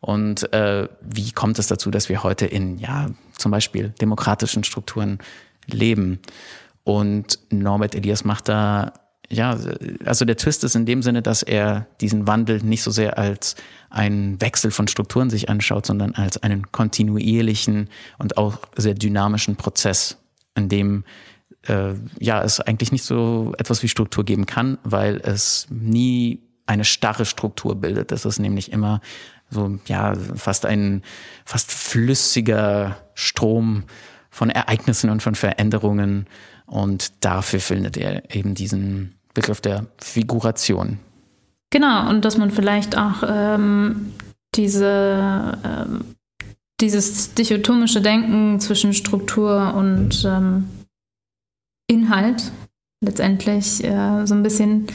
Und 0.00 0.52
äh, 0.52 0.88
wie 1.00 1.32
kommt 1.32 1.58
es 1.58 1.66
dazu, 1.66 1.90
dass 1.90 2.08
wir 2.08 2.22
heute 2.22 2.46
in, 2.46 2.78
ja, 2.78 3.10
zum 3.36 3.50
Beispiel 3.50 3.90
demokratischen 4.00 4.62
Strukturen 4.62 5.18
leben? 5.66 6.20
Und 6.84 7.40
Norbert 7.50 7.96
Elias 7.96 8.24
macht 8.24 8.48
da 8.48 8.92
ja, 9.30 9.58
also 10.04 10.24
der 10.24 10.36
Twist 10.36 10.64
ist 10.64 10.74
in 10.74 10.86
dem 10.86 11.02
Sinne, 11.02 11.20
dass 11.20 11.42
er 11.42 11.86
diesen 12.00 12.26
Wandel 12.26 12.62
nicht 12.62 12.82
so 12.82 12.90
sehr 12.90 13.18
als 13.18 13.56
einen 13.90 14.40
Wechsel 14.40 14.70
von 14.70 14.88
Strukturen 14.88 15.28
sich 15.28 15.50
anschaut, 15.50 15.86
sondern 15.86 16.14
als 16.14 16.42
einen 16.42 16.72
kontinuierlichen 16.72 17.90
und 18.18 18.38
auch 18.38 18.58
sehr 18.76 18.94
dynamischen 18.94 19.56
Prozess, 19.56 20.16
in 20.54 20.68
dem 20.68 21.04
äh, 21.66 21.92
ja 22.18 22.42
es 22.42 22.60
eigentlich 22.60 22.90
nicht 22.90 23.04
so 23.04 23.52
etwas 23.58 23.82
wie 23.82 23.88
Struktur 23.88 24.24
geben 24.24 24.46
kann, 24.46 24.78
weil 24.82 25.16
es 25.16 25.66
nie 25.70 26.40
eine 26.64 26.84
starre 26.84 27.26
Struktur 27.26 27.76
bildet. 27.76 28.12
Das 28.12 28.24
ist 28.24 28.38
nämlich 28.38 28.72
immer 28.72 29.00
so 29.50 29.78
ja 29.86 30.14
fast 30.36 30.64
ein 30.64 31.02
fast 31.44 31.70
flüssiger 31.70 32.96
Strom 33.14 33.84
von 34.30 34.48
Ereignissen 34.48 35.10
und 35.10 35.22
von 35.22 35.34
Veränderungen 35.34 36.26
und 36.66 37.24
dafür 37.24 37.60
findet 37.60 37.96
er 37.96 38.34
eben 38.34 38.54
diesen 38.54 39.17
Begriff 39.38 39.60
der 39.60 39.86
Figuration. 39.98 40.98
Genau, 41.70 42.10
und 42.10 42.24
dass 42.24 42.36
man 42.36 42.50
vielleicht 42.50 42.98
auch 42.98 43.22
ähm, 43.24 44.12
diese, 44.56 45.56
ähm, 45.64 46.16
dieses 46.80 47.34
dichotomische 47.34 48.00
Denken 48.00 48.58
zwischen 48.58 48.94
Struktur 48.94 49.74
und 49.74 50.24
ähm, 50.26 50.68
Inhalt 51.86 52.50
letztendlich 53.00 53.84
äh, 53.84 54.26
so 54.26 54.34
ein 54.34 54.42
bisschen 54.42 54.88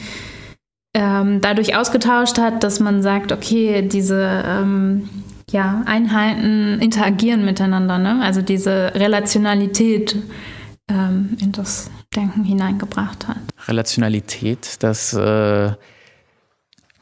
ähm, 0.94 1.40
dadurch 1.40 1.74
ausgetauscht 1.74 2.36
hat, 2.36 2.62
dass 2.64 2.80
man 2.80 3.02
sagt, 3.02 3.32
okay, 3.32 3.80
diese 3.80 4.44
ähm, 4.46 5.08
ja, 5.50 5.82
Einheiten 5.86 6.80
interagieren 6.80 7.46
miteinander, 7.46 7.98
ne? 7.98 8.20
also 8.22 8.42
diese 8.42 8.94
Relationalität 8.94 10.16
ähm, 10.90 11.38
in 11.40 11.52
das 11.52 11.90
Denken 12.14 12.44
hineingebracht 12.44 13.28
hat. 13.28 13.38
Relationalität, 13.66 14.82
das 14.82 15.12
äh, 15.14 15.72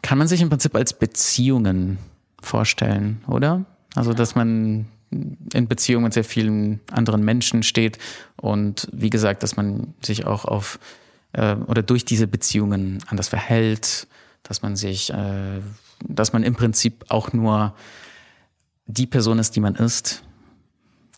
kann 0.02 0.18
man 0.18 0.28
sich 0.28 0.40
im 0.40 0.48
Prinzip 0.48 0.74
als 0.74 0.92
Beziehungen 0.98 1.98
vorstellen, 2.40 3.22
oder? 3.26 3.64
Also, 3.94 4.12
dass 4.12 4.34
man 4.34 4.86
in 5.10 5.68
Beziehung 5.68 6.04
mit 6.04 6.14
sehr 6.14 6.24
vielen 6.24 6.80
anderen 6.90 7.24
Menschen 7.24 7.62
steht 7.62 7.98
und 8.36 8.88
wie 8.92 9.10
gesagt, 9.10 9.42
dass 9.42 9.56
man 9.56 9.94
sich 10.02 10.26
auch 10.26 10.44
auf 10.44 10.78
äh, 11.32 11.56
oder 11.66 11.82
durch 11.82 12.04
diese 12.04 12.26
Beziehungen 12.26 12.98
anders 13.06 13.28
verhält, 13.28 14.06
dass 14.42 14.62
man 14.62 14.74
sich, 14.74 15.12
äh, 15.12 15.60
dass 16.08 16.32
man 16.32 16.42
im 16.42 16.54
Prinzip 16.54 17.04
auch 17.08 17.32
nur 17.32 17.74
die 18.86 19.06
Person 19.06 19.38
ist, 19.38 19.54
die 19.54 19.60
man 19.60 19.74
ist 19.74 20.22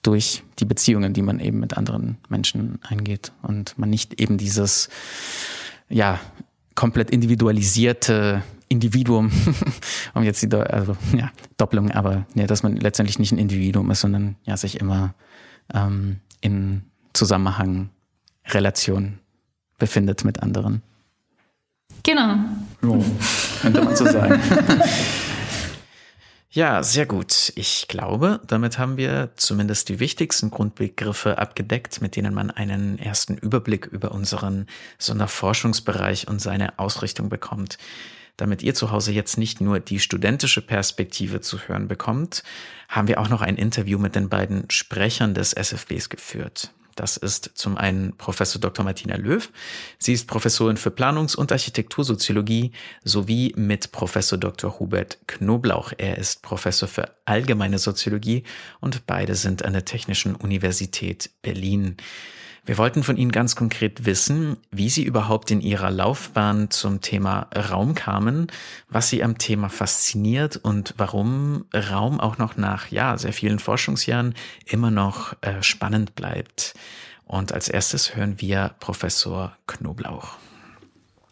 durch 0.05 0.45
die 0.59 0.65
Beziehungen, 0.65 1.15
die 1.15 1.23
man 1.23 1.41
eben 1.41 1.59
mit 1.59 1.77
anderen 1.77 2.19
Menschen 2.29 2.79
eingeht 2.83 3.33
und 3.43 3.77
man 3.79 3.91
nicht 3.91 4.21
eben 4.21 4.39
dieses 4.39 4.89
ja 5.89 6.21
komplett 6.75 7.11
individualisierte 7.11 8.43
Individuum, 8.69 9.31
um 10.15 10.23
jetzt 10.23 10.43
die 10.43 10.55
also, 10.55 10.97
ja, 11.17 11.31
Doppelung, 11.57 11.91
aber 11.91 12.27
ja, 12.35 12.47
dass 12.47 12.63
man 12.63 12.77
letztendlich 12.77 13.19
nicht 13.19 13.33
ein 13.33 13.39
Individuum 13.39 13.91
ist, 13.91 14.01
sondern 14.01 14.37
ja 14.45 14.57
sich 14.57 14.81
immer 14.81 15.15
ähm, 15.73 16.21
in 16.41 16.83
Zusammenhang, 17.13 17.91
Relation 18.47 19.21
befindet 19.79 20.25
mit 20.25 20.43
anderen. 20.43 20.83
Genau. 22.03 22.37
Oh, 22.83 23.03
könnte 23.63 23.83
man 23.83 23.97
so 23.97 24.05
sagen. 24.05 24.41
Ja, 26.55 26.85
sehr 26.85 27.05
gut. 27.05 27.53
Ich 27.57 27.89
glaube, 27.89 28.41
damit 28.47 28.79
haben 28.79 28.97
wir 28.97 29.31
zumindest 29.35 29.89
die 29.89 29.99
wichtigsten 29.99 30.53
Grundbegriffe 30.53 31.37
abgedeckt, 31.39 32.01
mit 32.01 32.15
denen 32.15 32.33
man 32.33 32.53
einen 32.53 32.97
ersten 33.01 33.37
Überblick 33.37 33.87
über 33.87 34.13
unseren 34.13 34.69
Sonderforschungsbereich 34.99 36.29
und 36.29 36.41
seine 36.41 36.79
Ausrichtung 36.79 37.29
bekommt. 37.29 37.77
Damit 38.37 38.63
ihr 38.63 38.73
zu 38.73 38.93
Hause 38.93 39.11
jetzt 39.11 39.37
nicht 39.37 39.61
nur 39.61 39.81
die 39.81 39.99
studentische 39.99 40.63
Perspektive 40.63 41.41
zu 41.41 41.59
hören 41.59 41.89
bekommt, 41.89 42.45
haben 42.89 43.09
wir 43.09 43.19
auch 43.21 43.29
noch 43.29 43.43
ein 43.43 43.57
Interview 43.57 43.99
mit 43.99 44.15
den 44.15 44.29
beiden 44.29 44.71
Sprechern 44.71 45.35
des 45.35 45.55
SFBs 45.55 46.09
geführt. 46.09 46.71
Das 46.95 47.17
ist 47.17 47.51
zum 47.55 47.77
einen 47.77 48.17
Professor 48.17 48.61
Dr. 48.61 48.85
Martina 48.85 49.17
Löw. 49.17 49.51
Sie 49.99 50.13
ist 50.13 50.27
Professorin 50.27 50.77
für 50.77 50.91
Planungs- 50.91 51.37
und 51.37 51.53
Architektursoziologie 51.53 52.73
sowie 53.03 53.53
mit 53.57 53.93
Professor 53.93 54.39
Dr. 54.39 54.79
Hubert 54.79 55.19
Knoblauch. 55.27 55.93
Er 55.97 56.19
ist 56.19 56.43
Professor 56.43 56.89
für 56.89 57.11
allgemeine 57.25 57.79
Soziologie 57.79 58.45
und 58.81 59.07
beide 59.07 59.35
sind 59.35 59.65
an 59.65 59.73
der 59.73 59.85
Technischen 59.85 60.35
Universität 60.35 61.31
Berlin. 61.43 61.97
Wir 62.67 62.79
wollten 62.79 63.03
von 63.03 63.19
Ihnen 63.19 63.31
ganz 63.31 63.57
konkret 63.57 64.07
wissen, 64.07 64.57
wie 64.71 64.89
Sie 64.89 65.03
überhaupt 65.03 65.51
in 65.51 65.61
Ihrer 65.61 65.91
Laufbahn 65.91 66.71
zum 66.71 67.03
Thema 67.03 67.51
Raum 67.55 67.95
kamen, 67.95 68.47
was 68.89 69.11
Sie 69.11 69.23
am 69.23 69.37
Thema 69.37 69.69
fasziniert 69.69 70.57
und 70.57 70.95
warum 70.97 71.67
Raum 71.75 72.21
auch 72.21 72.39
noch 72.39 72.57
nach 72.57 72.91
ja 72.91 73.19
sehr 73.19 73.35
vielen 73.35 73.59
Forschungsjahren 73.59 74.35
immer 74.65 74.91
noch 74.91 75.37
äh, 75.43 75.63
spannend 75.63 76.15
bleibt. 76.15 76.73
Und 77.27 77.53
als 77.53 77.69
erstes 77.69 78.17
hören 78.17 78.37
wir 78.39 78.75
Professor 78.81 79.55
Knoblauch. 79.67 80.39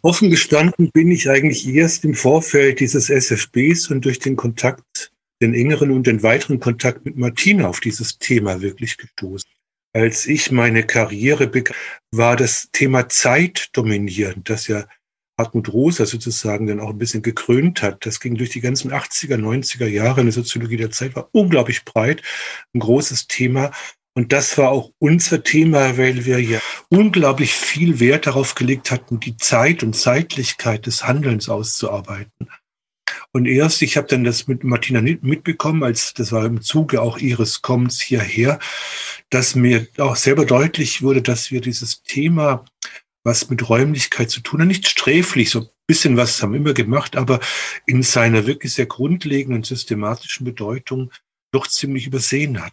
Offen 0.03 0.29
gestanden 0.29 0.91
bin 0.93 1.11
ich 1.11 1.31
eigentlich 1.31 1.67
erst 1.67 2.05
im 2.05 2.13
Vorfeld 2.13 2.81
dieses 2.81 3.09
SFBs 3.09 3.89
und 3.91 4.05
durch 4.05 4.19
den 4.19 4.37
Kontakt, 4.37 5.13
den 5.41 5.55
engeren 5.55 5.93
und 5.93 6.07
den 6.07 6.23
weiteren 6.23 6.61
Kontakt 6.61 7.07
mit 7.07 7.17
Martina 7.17 7.69
auf 7.69 7.81
dieses 7.81 8.19
Thema 8.19 8.61
wirklich 8.61 8.99
gestoßen. 8.99 9.49
Als 9.95 10.27
ich 10.27 10.51
meine 10.51 10.85
Karriere 10.85 11.47
begann, 11.47 11.77
war 12.11 12.37
das 12.37 12.71
Thema 12.73 13.09
Zeit 13.09 13.69
dominierend, 13.73 14.49
das 14.49 14.67
ja 14.67 14.87
Hartmut 15.39 15.73
Rosa 15.73 16.07
sozusagen 16.07 16.67
dann 16.67 16.81
auch 16.81 16.91
ein 16.91 16.99
bisschen 16.99 17.23
gekrönt 17.23 17.83
hat. 17.83 18.07
Das 18.07 18.21
ging 18.21 18.37
durch 18.37 18.51
die 18.51 18.61
ganzen 18.61 18.93
80er, 18.93 19.37
90er 19.37 19.87
Jahre 19.87 20.21
in 20.21 20.27
der 20.27 20.33
Soziologie 20.33 20.77
der 20.77 20.91
Zeit, 20.91 21.17
war 21.17 21.29
unglaublich 21.33 21.85
breit, 21.85 22.23
ein 22.75 22.81
großes 22.81 23.27
Thema. 23.29 23.71
Und 24.15 24.33
das 24.33 24.59
war 24.59 24.71
auch 24.71 24.93
unser 24.99 25.43
Thema, 25.43 25.97
weil 25.97 26.27
wir 26.27 26.39
ja 26.41 26.61
unglaublich 26.91 27.55
viel 27.55 27.99
Wert 27.99 28.27
darauf 28.27 28.55
gelegt 28.55 28.91
hatten, 28.91 29.21
die 29.21 29.37
Zeit 29.39 29.83
und 29.83 29.97
Zeitlichkeit 29.97 30.87
des 30.87 31.07
Handelns 31.07 31.49
auszuarbeiten. 31.49 32.49
Und 33.35 33.47
erst, 33.47 33.81
ich 33.81 33.97
habe 33.97 34.09
dann 34.09 34.25
das 34.25 34.47
mit 34.47 34.63
Martina 34.63 35.01
mitbekommen, 35.01 35.83
als 35.83 36.13
das 36.13 36.33
war 36.33 36.45
im 36.45 36.61
Zuge 36.61 37.01
auch 37.01 37.17
ihres 37.17 37.63
Kommens 37.63 38.01
hierher, 38.01 38.59
dass 39.31 39.55
mir 39.55 39.87
auch 39.97 40.17
selber 40.17 40.45
deutlich 40.45 41.01
wurde, 41.01 41.23
dass 41.23 41.51
wir 41.51 41.63
dieses 41.63 42.03
Thema, 42.03 42.67
was 43.25 43.49
mit 43.49 43.67
Räumlichkeit 43.67 44.31
zu 44.31 44.41
tun 44.41 44.61
hat, 44.61 44.69
nicht 44.69 44.87
sträflich, 44.87 45.49
so 45.49 45.61
ein 45.61 45.69
bisschen 45.87 46.19
was 46.19 46.43
haben 46.43 46.53
wir 46.53 46.61
immer 46.61 46.75
gemacht, 46.75 47.17
aber 47.17 47.41
in 47.87 48.03
seiner 48.03 48.47
wirklich 48.47 48.75
sehr 48.75 48.87
grundlegenden 48.87 49.63
systematischen 49.63 50.45
Bedeutung 50.45 51.11
doch 51.53 51.67
ziemlich 51.67 52.07
übersehen 52.07 52.63
hat. 52.63 52.73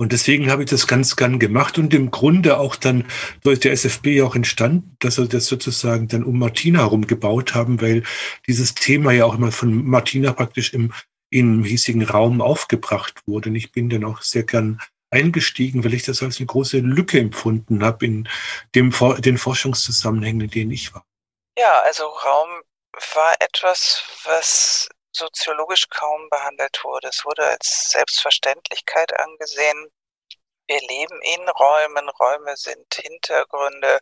Und 0.00 0.12
deswegen 0.12 0.50
habe 0.50 0.62
ich 0.62 0.70
das 0.70 0.86
ganz 0.86 1.16
gern 1.16 1.40
gemacht 1.40 1.76
und 1.76 1.92
im 1.92 2.12
Grunde 2.12 2.58
auch 2.58 2.76
dann, 2.76 3.04
ist 3.44 3.64
der 3.64 3.72
SFB 3.72 4.22
auch 4.22 4.36
entstanden, 4.36 4.96
dass 5.00 5.18
wir 5.18 5.26
das 5.26 5.46
sozusagen 5.46 6.06
dann 6.06 6.22
um 6.22 6.38
Martina 6.38 6.80
herum 6.80 7.06
gebaut 7.08 7.54
haben, 7.54 7.80
weil 7.80 8.04
dieses 8.46 8.74
Thema 8.74 9.10
ja 9.10 9.24
auch 9.24 9.34
immer 9.34 9.50
von 9.50 9.84
Martina 9.84 10.32
praktisch 10.32 10.72
im, 10.72 10.92
im 11.30 11.64
hiesigen 11.64 12.04
Raum 12.04 12.40
aufgebracht 12.40 13.26
wurde. 13.26 13.50
Und 13.50 13.56
ich 13.56 13.72
bin 13.72 13.90
dann 13.90 14.04
auch 14.04 14.22
sehr 14.22 14.44
gern 14.44 14.80
eingestiegen, 15.10 15.82
weil 15.82 15.94
ich 15.94 16.04
das 16.04 16.22
als 16.22 16.38
eine 16.38 16.46
große 16.46 16.78
Lücke 16.78 17.18
empfunden 17.18 17.82
habe 17.82 18.06
in 18.06 18.28
dem, 18.76 18.94
den 19.18 19.38
Forschungszusammenhängen, 19.38 20.42
in 20.42 20.50
denen 20.50 20.70
ich 20.70 20.94
war. 20.94 21.04
Ja, 21.58 21.80
also 21.84 22.04
Raum 22.04 22.62
war 23.14 23.34
etwas, 23.40 24.04
was 24.24 24.88
soziologisch 25.18 25.88
kaum 25.88 26.28
behandelt 26.30 26.82
wurde. 26.84 27.08
Es 27.08 27.24
wurde 27.24 27.46
als 27.46 27.90
Selbstverständlichkeit 27.90 29.18
angesehen. 29.18 29.90
Wir 30.66 30.80
leben 30.80 31.20
in 31.22 31.48
Räumen, 31.48 32.08
Räume 32.10 32.56
sind 32.56 32.94
Hintergründe, 32.94 34.00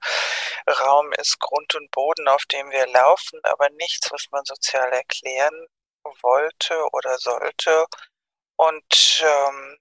Raum 0.80 1.12
ist 1.12 1.38
Grund 1.38 1.74
und 1.76 1.90
Boden, 1.92 2.26
auf 2.28 2.44
dem 2.46 2.70
wir 2.70 2.86
laufen, 2.88 3.40
aber 3.44 3.70
nichts, 3.70 4.10
was 4.10 4.26
man 4.30 4.44
sozial 4.44 4.92
erklären 4.92 5.66
wollte 6.22 6.88
oder 6.92 7.18
sollte. 7.18 7.86
Und 8.56 9.24
ähm, 9.24 9.78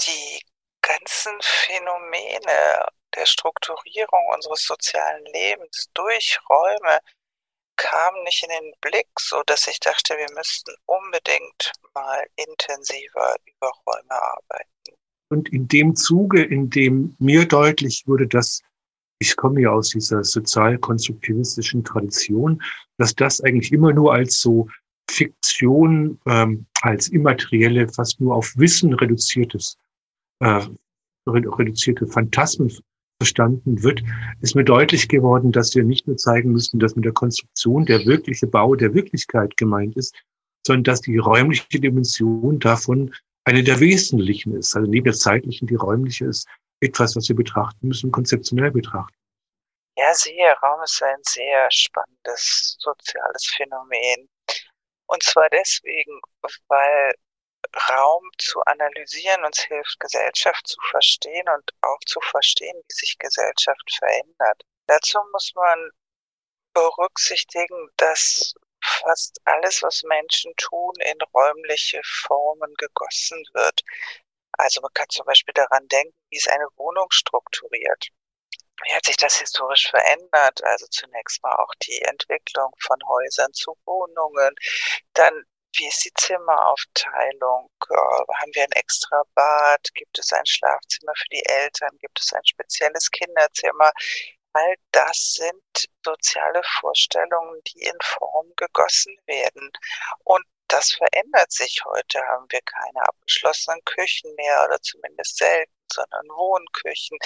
die 0.00 0.42
ganzen 0.82 1.40
Phänomene 1.40 2.86
der 3.14 3.26
Strukturierung 3.26 4.26
unseres 4.34 4.64
sozialen 4.64 5.24
Lebens 5.26 5.90
durch 5.94 6.38
Räume 6.48 7.00
kamen 7.76 8.22
nicht 8.24 8.42
in 8.42 8.50
den 8.50 8.72
Blick, 8.80 9.08
so 9.18 9.42
dass 9.46 9.66
ich 9.68 9.80
dachte, 9.80 10.14
wir 10.14 10.34
müssten 10.34 10.74
unbedingt 10.86 11.72
mal 11.94 12.24
intensiver 12.36 13.36
über 13.44 13.70
Räume 13.86 14.10
arbeiten. 14.10 14.96
Und 15.28 15.48
in 15.52 15.66
dem 15.68 15.96
Zuge, 15.96 16.44
in 16.44 16.70
dem 16.70 17.16
mir 17.18 17.46
deutlich 17.46 18.04
wurde, 18.06 18.26
dass 18.26 18.62
ich 19.18 19.36
komme 19.36 19.62
ja 19.62 19.70
aus 19.70 19.90
dieser 19.90 20.22
sozialkonstruktivistischen 20.22 21.84
Tradition, 21.84 22.62
dass 22.98 23.14
das 23.14 23.40
eigentlich 23.40 23.72
immer 23.72 23.92
nur 23.92 24.12
als 24.12 24.40
so 24.40 24.68
Fiktion, 25.10 26.20
ähm, 26.26 26.66
als 26.82 27.08
immaterielle, 27.08 27.88
fast 27.88 28.20
nur 28.20 28.34
auf 28.34 28.52
Wissen 28.56 28.92
reduziertes, 28.92 29.78
äh, 30.40 30.66
reduzierte 31.26 32.06
Phantasmen 32.06 32.70
verstanden 33.18 33.82
wird, 33.82 34.02
ist 34.40 34.54
mir 34.54 34.64
deutlich 34.64 35.08
geworden, 35.08 35.52
dass 35.52 35.74
wir 35.74 35.84
nicht 35.84 36.06
nur 36.06 36.16
zeigen 36.16 36.52
müssen, 36.52 36.78
dass 36.78 36.96
mit 36.96 37.04
der 37.04 37.12
Konstruktion 37.12 37.86
der 37.86 38.04
wirkliche 38.04 38.46
Bau 38.46 38.74
der 38.74 38.94
Wirklichkeit 38.94 39.56
gemeint 39.56 39.96
ist, 39.96 40.14
sondern 40.66 40.84
dass 40.84 41.00
die 41.00 41.18
räumliche 41.18 41.80
Dimension 41.80 42.58
davon 42.58 43.14
eine 43.44 43.62
der 43.62 43.80
wesentlichen 43.80 44.54
ist. 44.56 44.74
Also 44.74 44.90
neben 44.90 45.04
der 45.04 45.14
zeitlichen, 45.14 45.66
die 45.66 45.76
räumliche 45.76 46.26
ist 46.26 46.48
etwas, 46.80 47.16
was 47.16 47.28
wir 47.28 47.36
betrachten 47.36 47.88
müssen, 47.88 48.10
konzeptionell 48.10 48.70
betrachten. 48.70 49.16
Ja, 49.96 50.12
siehe, 50.12 50.52
Raum 50.62 50.82
ist 50.84 51.02
ein 51.02 51.16
sehr 51.22 51.66
spannendes 51.70 52.76
soziales 52.78 53.46
Phänomen. 53.56 54.28
Und 55.06 55.22
zwar 55.22 55.48
deswegen, 55.50 56.20
weil 56.68 57.14
Raum 57.90 58.30
zu 58.38 58.60
analysieren 58.62 59.44
uns 59.44 59.60
hilft, 59.60 60.00
Gesellschaft 60.00 60.66
zu 60.66 60.80
verstehen 60.90 61.48
und 61.48 61.70
auch 61.82 62.00
zu 62.06 62.20
verstehen, 62.20 62.76
wie 62.76 62.94
sich 62.94 63.18
Gesellschaft 63.18 63.96
verändert. 63.98 64.62
Dazu 64.86 65.18
muss 65.32 65.52
man 65.54 65.90
berücksichtigen, 66.74 67.88
dass 67.96 68.54
fast 68.82 69.40
alles, 69.44 69.82
was 69.82 70.02
Menschen 70.04 70.52
tun, 70.56 70.92
in 71.00 71.18
räumliche 71.34 72.00
Formen 72.04 72.72
gegossen 72.74 73.42
wird. 73.54 73.82
Also 74.52 74.80
man 74.80 74.92
kann 74.94 75.08
zum 75.08 75.26
Beispiel 75.26 75.54
daran 75.54 75.86
denken, 75.88 76.14
wie 76.30 76.36
ist 76.36 76.48
eine 76.50 76.68
Wohnung 76.76 77.10
strukturiert. 77.10 78.08
Wie 78.84 78.94
hat 78.94 79.06
sich 79.06 79.16
das 79.16 79.38
historisch 79.38 79.90
verändert? 79.90 80.62
Also 80.64 80.86
zunächst 80.88 81.42
mal 81.42 81.54
auch 81.56 81.74
die 81.82 82.00
Entwicklung 82.02 82.72
von 82.78 82.98
Häusern 83.08 83.52
zu 83.52 83.76
Wohnungen, 83.84 84.54
dann 85.14 85.44
wie 85.78 85.88
ist 85.88 86.04
die 86.04 86.12
Zimmeraufteilung? 86.14 87.70
Haben 87.88 88.54
wir 88.54 88.64
ein 88.64 88.72
extra 88.72 89.22
Bad? 89.34 89.80
Gibt 89.94 90.18
es 90.18 90.32
ein 90.32 90.46
Schlafzimmer 90.46 91.12
für 91.16 91.28
die 91.30 91.44
Eltern? 91.44 91.96
Gibt 92.00 92.20
es 92.20 92.32
ein 92.32 92.44
spezielles 92.44 93.10
Kinderzimmer? 93.10 93.90
All 94.52 94.74
das 94.92 95.34
sind 95.34 95.88
soziale 96.04 96.62
Vorstellungen, 96.80 97.60
die 97.68 97.82
in 97.82 97.98
Form 98.02 98.50
gegossen 98.56 99.14
werden. 99.26 99.70
Und 100.24 100.44
das 100.68 100.92
verändert 100.92 101.52
sich. 101.52 101.82
Heute 101.84 102.20
haben 102.26 102.46
wir 102.48 102.60
keine 102.62 103.06
abgeschlossenen 103.06 103.84
Küchen 103.84 104.34
mehr 104.36 104.64
oder 104.66 104.80
zumindest 104.80 105.36
selten, 105.36 105.72
sondern 105.92 106.26
Wohnküchen. 106.28 107.18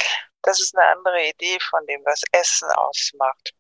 Das 0.43 0.61
ist 0.61 0.77
eine 0.77 0.87
andere 0.89 1.29
Idee 1.29 1.59
von 1.61 1.87
dem, 1.87 2.03
was 2.05 2.23
Essen 2.33 2.71
ausmacht. 2.73 3.55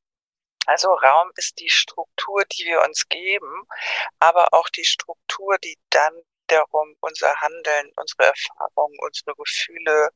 Also 0.66 0.92
Raum 0.92 1.30
ist 1.36 1.58
die 1.58 1.70
Struktur, 1.70 2.44
die 2.44 2.66
wir 2.66 2.82
uns 2.82 3.08
geben, 3.08 3.66
aber 4.18 4.52
auch 4.52 4.68
die 4.68 4.84
Struktur, 4.84 5.58
die 5.58 5.78
dann 5.90 6.14
wiederum 6.50 6.96
unser 7.00 7.34
Handeln, 7.40 7.92
unsere 7.96 8.24
Erfahrungen, 8.24 8.98
unsere 9.00 9.34
Gefühle 9.36 10.10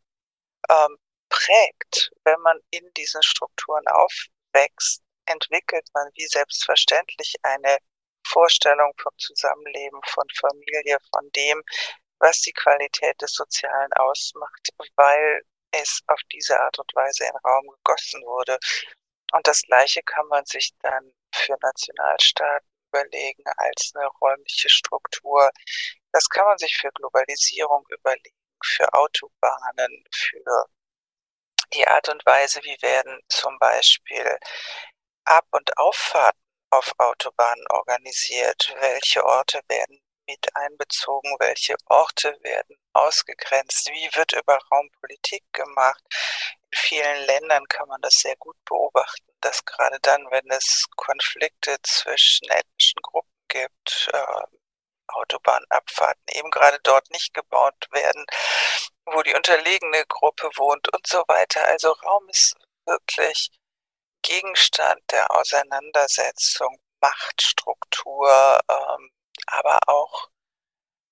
ähm, 0.68 0.98
prägt. 1.28 2.10
Wenn 2.24 2.40
man 2.40 2.58
in 2.70 2.92
diesen 2.94 3.22
Strukturen 3.22 3.84
aufwächst, 3.88 5.02
entwickelt 5.26 5.88
man 5.94 6.08
wie 6.14 6.26
selbstverständlich 6.26 7.34
eine 7.42 7.78
Vorstellung 8.26 8.92
vom 9.00 9.12
Zusammenleben, 9.18 10.00
von 10.06 10.26
Familie, 10.40 10.98
von 11.12 11.30
dem, 11.32 11.62
was 12.18 12.40
die 12.40 12.52
Qualität 12.52 13.20
des 13.20 13.32
Sozialen 13.32 13.92
ausmacht, 13.94 14.68
weil 14.96 15.42
es 15.72 16.00
auf 16.06 16.20
diese 16.32 16.58
Art 16.60 16.78
und 16.78 16.94
Weise 16.94 17.24
in 17.24 17.36
Raum 17.44 17.66
gegossen 17.68 18.22
wurde. 18.22 18.58
Und 19.32 19.46
das 19.46 19.62
Gleiche 19.62 20.02
kann 20.02 20.26
man 20.28 20.44
sich 20.46 20.72
dann 20.80 21.12
für 21.32 21.56
Nationalstaaten 21.60 22.68
überlegen 22.90 23.44
als 23.56 23.92
eine 23.94 24.06
räumliche 24.06 24.68
Struktur. 24.68 25.50
Das 26.12 26.28
kann 26.28 26.44
man 26.44 26.58
sich 26.58 26.76
für 26.76 26.90
Globalisierung 26.92 27.84
überlegen, 27.90 28.36
für 28.62 28.92
Autobahnen, 28.94 30.04
für 30.12 30.66
die 31.72 31.86
Art 31.86 32.08
und 32.08 32.24
Weise, 32.24 32.60
wie 32.62 32.80
werden 32.82 33.20
zum 33.28 33.58
Beispiel 33.58 34.38
Ab- 35.24 35.48
und 35.50 35.76
Auffahrten 35.78 36.40
auf 36.70 36.92
Autobahnen 36.98 37.64
organisiert, 37.70 38.74
welche 38.80 39.24
Orte 39.24 39.60
werden 39.68 40.03
mit 40.26 40.56
einbezogen, 40.56 41.36
welche 41.38 41.76
Orte 41.86 42.36
werden 42.42 42.76
ausgegrenzt, 42.92 43.88
wie 43.90 44.08
wird 44.14 44.32
über 44.32 44.58
Raumpolitik 44.70 45.44
gemacht, 45.52 46.02
vielen 46.74 47.26
Ländern 47.26 47.66
kann 47.68 47.88
man 47.88 48.00
das 48.02 48.14
sehr 48.14 48.36
gut 48.36 48.56
beobachten, 48.64 49.26
dass 49.40 49.64
gerade 49.64 49.98
dann, 50.02 50.30
wenn 50.30 50.50
es 50.50 50.86
Konflikte 50.96 51.76
zwischen 51.82 52.48
ethnischen 52.50 53.00
Gruppen 53.02 53.30
gibt, 53.48 54.10
äh, 54.12 54.42
Autobahnabfahrten 55.06 56.24
eben 56.32 56.50
gerade 56.50 56.78
dort 56.82 57.10
nicht 57.10 57.34
gebaut 57.34 57.88
werden, 57.92 58.26
wo 59.06 59.22
die 59.22 59.34
unterlegene 59.34 60.04
Gruppe 60.06 60.50
wohnt 60.56 60.92
und 60.92 61.06
so 61.06 61.22
weiter. 61.28 61.64
Also 61.66 61.92
Raum 61.92 62.28
ist 62.28 62.56
wirklich 62.86 63.50
Gegenstand 64.22 65.00
der 65.10 65.30
Auseinandersetzung, 65.30 66.80
Machtstruktur, 67.00 68.60
ähm, 68.68 69.10
aber 69.46 69.78
auch 69.86 70.30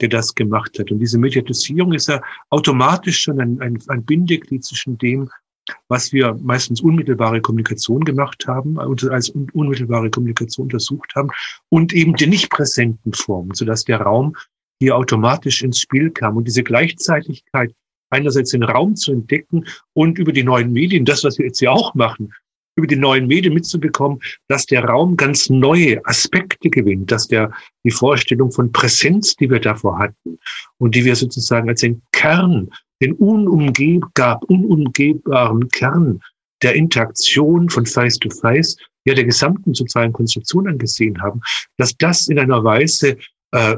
der 0.00 0.08
das 0.08 0.32
gemacht 0.34 0.78
hat. 0.78 0.92
Und 0.92 1.00
diese 1.00 1.18
Mediatisierung 1.18 1.92
ist 1.94 2.06
ja 2.08 2.22
automatisch 2.50 3.22
schon 3.22 3.40
ein, 3.40 3.60
ein, 3.60 3.82
ein 3.88 4.04
Bindeglied 4.04 4.64
zwischen 4.64 4.96
dem, 4.98 5.28
was 5.88 6.12
wir 6.12 6.34
meistens 6.42 6.80
unmittelbare 6.80 7.40
Kommunikation 7.40 8.04
gemacht 8.04 8.46
haben, 8.46 8.76
und 8.76 9.04
als 9.10 9.30
unmittelbare 9.30 10.10
Kommunikation 10.10 10.66
untersucht 10.66 11.12
haben 11.14 11.30
und 11.68 11.92
eben 11.92 12.14
die 12.14 12.26
nicht 12.26 12.50
präsenten 12.50 13.12
Formen, 13.12 13.54
sodass 13.54 13.84
der 13.84 14.00
Raum 14.00 14.36
hier 14.80 14.96
automatisch 14.96 15.62
ins 15.62 15.80
Spiel 15.80 16.10
kam. 16.10 16.36
Und 16.36 16.46
diese 16.46 16.62
Gleichzeitigkeit 16.62 17.74
einerseits 18.10 18.50
den 18.50 18.62
Raum 18.62 18.94
zu 18.94 19.12
entdecken 19.12 19.64
und 19.92 20.18
über 20.18 20.32
die 20.32 20.44
neuen 20.44 20.72
Medien, 20.72 21.04
das, 21.04 21.24
was 21.24 21.38
wir 21.38 21.46
jetzt 21.46 21.60
ja 21.60 21.70
auch 21.70 21.94
machen, 21.94 22.32
über 22.76 22.86
die 22.86 22.96
neuen 22.96 23.26
Medien 23.26 23.54
mitzubekommen, 23.54 24.20
dass 24.48 24.66
der 24.66 24.84
Raum 24.84 25.16
ganz 25.16 25.50
neue 25.50 26.04
Aspekte 26.06 26.70
gewinnt, 26.70 27.10
dass 27.10 27.26
der 27.26 27.50
die 27.84 27.90
Vorstellung 27.90 28.52
von 28.52 28.70
Präsenz, 28.70 29.34
die 29.36 29.50
wir 29.50 29.60
davor 29.60 29.98
hatten 29.98 30.38
und 30.78 30.94
die 30.94 31.04
wir 31.04 31.16
sozusagen 31.16 31.68
als 31.68 31.80
den 31.80 32.02
Kern, 32.12 32.68
den 33.02 33.14
unumgehbar, 33.14 34.40
unumgehbaren 34.48 35.68
Kern 35.70 36.20
der 36.62 36.74
Interaktion 36.74 37.68
von 37.68 37.86
Face 37.86 38.18
to 38.18 38.30
Face, 38.30 38.76
ja 39.04 39.14
der 39.14 39.24
gesamten 39.24 39.72
sozialen 39.72 40.12
Konstruktion 40.12 40.68
angesehen 40.68 41.20
haben, 41.22 41.40
dass 41.76 41.96
das 41.96 42.28
in 42.28 42.38
einer 42.38 42.62
Weise 42.64 43.16
äh, 43.52 43.76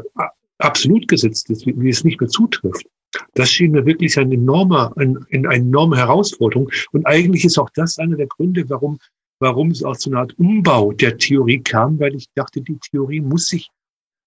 absolut 0.58 1.06
gesetzt 1.06 1.50
ist, 1.50 1.66
wie, 1.66 1.74
wie 1.78 1.90
es 1.90 2.02
nicht 2.04 2.20
mehr 2.20 2.30
zutrifft. 2.30 2.86
Das 3.34 3.50
schien 3.50 3.72
mir 3.72 3.86
wirklich 3.86 4.18
ein 4.18 4.32
enormer, 4.32 4.92
ein, 4.96 5.18
eine 5.32 5.54
enorme 5.54 5.96
Herausforderung. 5.96 6.70
Und 6.92 7.06
eigentlich 7.06 7.44
ist 7.44 7.58
auch 7.58 7.70
das 7.70 7.98
einer 7.98 8.16
der 8.16 8.26
Gründe, 8.26 8.68
warum, 8.68 8.98
warum 9.38 9.70
es 9.70 9.82
auch 9.82 9.96
zu 9.96 10.10
einer 10.10 10.20
Art 10.20 10.38
Umbau 10.38 10.92
der 10.92 11.16
Theorie 11.16 11.60
kam, 11.60 11.98
weil 11.98 12.14
ich 12.14 12.26
dachte, 12.34 12.60
die 12.60 12.78
Theorie 12.78 13.20
muss 13.20 13.48
sich 13.48 13.70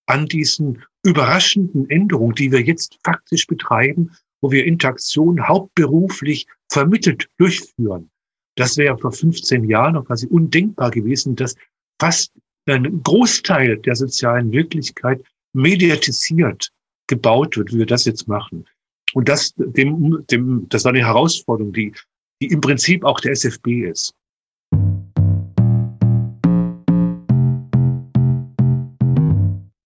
an 0.08 0.26
diesen 0.26 0.84
überraschenden 1.04 1.90
Änderungen, 1.90 2.36
die 2.36 2.52
wir 2.52 2.62
jetzt 2.62 2.98
faktisch 3.04 3.48
betreiben, 3.48 4.12
wo 4.42 4.52
wir 4.52 4.66
Interaktion 4.66 5.48
hauptberuflich 5.48 6.48
vermittelt 6.72 7.28
durchführen. 7.38 8.10
Das 8.56 8.78
wäre 8.78 8.98
vor 8.98 9.12
15 9.12 9.66
Jahren 9.70 9.94
noch 9.94 10.06
quasi 10.06 10.28
undenkbar 10.28 10.92
gewesen, 10.92 11.36
dass 11.36 11.56
fast 12.00 12.34
ein 12.66 13.02
Großteil 13.04 13.78
der 13.78 13.96
sozialen 13.96 14.52
Wirklichkeit 14.52 15.24
mediatisiert 15.54 16.72
gebaut 17.08 17.58
wird, 17.58 17.74
wie 17.74 17.80
wir 17.80 17.86
das 17.86 18.06
jetzt 18.06 18.28
machen. 18.28 18.66
Und 19.14 19.28
das, 19.28 19.54
dem, 19.58 20.26
dem, 20.30 20.68
das 20.70 20.86
war 20.86 20.92
eine 20.92 21.06
Herausforderung, 21.06 21.74
die, 21.74 21.94
die 22.42 22.48
im 22.48 22.62
Prinzip 22.62 23.04
auch 23.04 23.20
der 23.20 23.32
SFB 23.34 23.90
ist. 23.90 24.14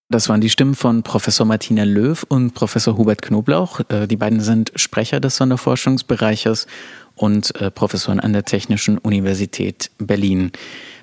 Das 0.10 0.30
waren 0.30 0.40
die 0.40 0.50
Stimmen 0.50 0.76
von 0.76 1.04
Professor 1.04 1.46
Martina 1.46 1.84
Löw 1.84 2.24
und 2.30 2.54
Professor 2.54 2.98
Hubert 2.98 3.22
Knoblauch. 3.22 3.82
Äh, 3.90 4.08
die 4.08 4.16
beiden 4.16 4.40
sind 4.40 4.72
Sprecher 4.76 5.20
des 5.20 5.36
Sonderforschungsbereiches 5.36 6.68
und 7.15 7.56
äh, 7.62 7.71
Professoren 7.71 8.19
an 8.19 8.34
der 8.34 8.43
Technischen 8.43 8.97
Universität 8.97 9.91
Berlin. 9.97 10.51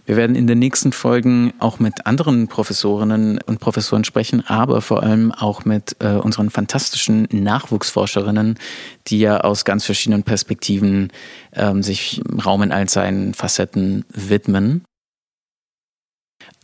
Wir 0.04 0.16
werden 0.16 0.34
in 0.34 0.48
den 0.48 0.58
nächsten 0.58 0.92
Folgen 0.92 1.52
auch 1.60 1.78
mit 1.78 2.06
anderen 2.06 2.48
Professorinnen 2.48 3.38
und 3.46 3.60
Professoren 3.60 4.02
sprechen, 4.02 4.44
aber 4.46 4.80
vor 4.80 5.02
allem 5.02 5.30
auch 5.30 5.64
mit 5.64 5.94
äh, 6.00 6.14
unseren 6.14 6.50
fantastischen 6.50 7.28
Nachwuchsforscherinnen, 7.30 8.58
die 9.06 9.20
ja 9.20 9.40
aus 9.42 9.64
ganz 9.64 9.84
verschiedenen 9.84 10.24
Perspektiven 10.24 11.12
ähm, 11.52 11.84
sich 11.84 12.20
Raum 12.44 12.62
in 12.62 12.72
all 12.72 12.88
seinen 12.88 13.32
Facetten 13.32 14.04
widmen. 14.08 14.82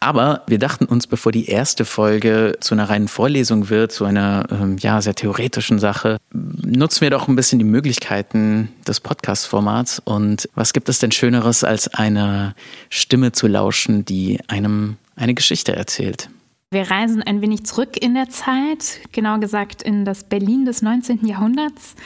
Aber 0.00 0.42
wir 0.46 0.58
dachten 0.58 0.84
uns, 0.84 1.06
bevor 1.06 1.32
die 1.32 1.46
erste 1.46 1.84
Folge 1.84 2.56
zu 2.60 2.74
einer 2.74 2.88
reinen 2.88 3.08
Vorlesung 3.08 3.68
wird, 3.68 3.90
zu 3.90 4.04
einer 4.04 4.46
ähm, 4.50 4.76
ja 4.78 5.02
sehr 5.02 5.14
theoretischen 5.14 5.78
Sache, 5.78 6.18
nutzen 6.32 7.00
wir 7.00 7.10
doch 7.10 7.26
ein 7.26 7.34
bisschen 7.34 7.58
die 7.58 7.64
Möglichkeiten 7.64 8.68
des 8.86 9.00
Podcast-Formats. 9.00 10.00
Und 10.04 10.48
was 10.54 10.72
gibt 10.72 10.88
es 10.88 11.00
denn 11.00 11.10
Schöneres, 11.10 11.64
als 11.64 11.92
eine 11.92 12.54
Stimme 12.90 13.32
zu 13.32 13.48
lauschen, 13.48 14.04
die 14.04 14.38
einem 14.46 14.96
eine 15.16 15.34
Geschichte 15.34 15.74
erzählt? 15.74 16.30
Wir 16.70 16.90
reisen 16.90 17.22
ein 17.22 17.40
wenig 17.40 17.64
zurück 17.64 18.00
in 18.00 18.14
der 18.14 18.28
Zeit, 18.28 19.00
genauer 19.12 19.40
gesagt 19.40 19.82
in 19.82 20.04
das 20.04 20.22
Berlin 20.24 20.64
des 20.64 20.82
19. 20.82 21.26
Jahrhunderts 21.26 21.96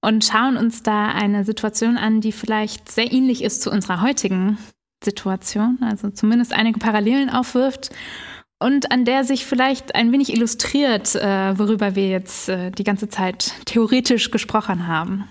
und 0.00 0.24
schauen 0.24 0.56
uns 0.56 0.82
da 0.82 1.08
eine 1.08 1.44
Situation 1.44 1.98
an, 1.98 2.20
die 2.20 2.32
vielleicht 2.32 2.90
sehr 2.90 3.12
ähnlich 3.12 3.44
ist 3.44 3.62
zu 3.62 3.70
unserer 3.70 4.00
heutigen 4.00 4.56
Situation, 5.10 5.78
also 5.80 6.10
zumindest 6.10 6.52
einige 6.52 6.78
Parallelen 6.78 7.30
aufwirft 7.30 7.90
und 8.58 8.90
an 8.90 9.04
der 9.04 9.24
sich 9.24 9.46
vielleicht 9.46 9.94
ein 9.94 10.12
wenig 10.12 10.32
illustriert, 10.32 11.14
äh, 11.14 11.58
worüber 11.58 11.94
wir 11.94 12.08
jetzt 12.08 12.48
äh, 12.48 12.70
die 12.70 12.84
ganze 12.84 13.08
Zeit 13.08 13.52
theoretisch 13.66 14.30
gesprochen 14.30 14.86
haben. 14.86 15.28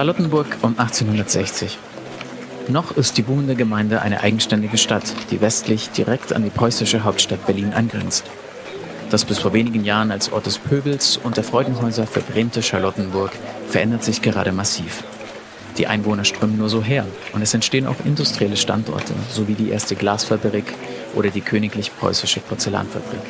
Charlottenburg 0.00 0.56
um 0.62 0.78
1860. 0.78 1.76
Noch 2.68 2.96
ist 2.96 3.18
die 3.18 3.22
boomende 3.22 3.54
Gemeinde 3.54 4.00
eine 4.00 4.22
eigenständige 4.22 4.78
Stadt, 4.78 5.04
die 5.30 5.42
westlich 5.42 5.90
direkt 5.90 6.32
an 6.32 6.42
die 6.42 6.48
preußische 6.48 7.04
Hauptstadt 7.04 7.44
Berlin 7.44 7.74
angrenzt. 7.74 8.24
Das 9.10 9.26
bis 9.26 9.40
vor 9.40 9.52
wenigen 9.52 9.84
Jahren 9.84 10.10
als 10.10 10.32
Ort 10.32 10.46
des 10.46 10.56
Pöbels 10.56 11.18
und 11.22 11.36
der 11.36 11.44
Freudenhäuser 11.44 12.06
verbrämte 12.06 12.62
Charlottenburg 12.62 13.32
verändert 13.68 14.02
sich 14.02 14.22
gerade 14.22 14.52
massiv. 14.52 15.04
Die 15.76 15.86
Einwohner 15.86 16.24
strömen 16.24 16.56
nur 16.56 16.70
so 16.70 16.82
her 16.82 17.04
und 17.34 17.42
es 17.42 17.52
entstehen 17.52 17.86
auch 17.86 18.02
industrielle 18.02 18.56
Standorte, 18.56 19.12
sowie 19.30 19.52
die 19.52 19.68
erste 19.68 19.96
Glasfabrik 19.96 20.72
oder 21.14 21.28
die 21.28 21.42
königlich 21.42 21.94
preußische 21.94 22.40
Porzellanfabrik. 22.40 23.20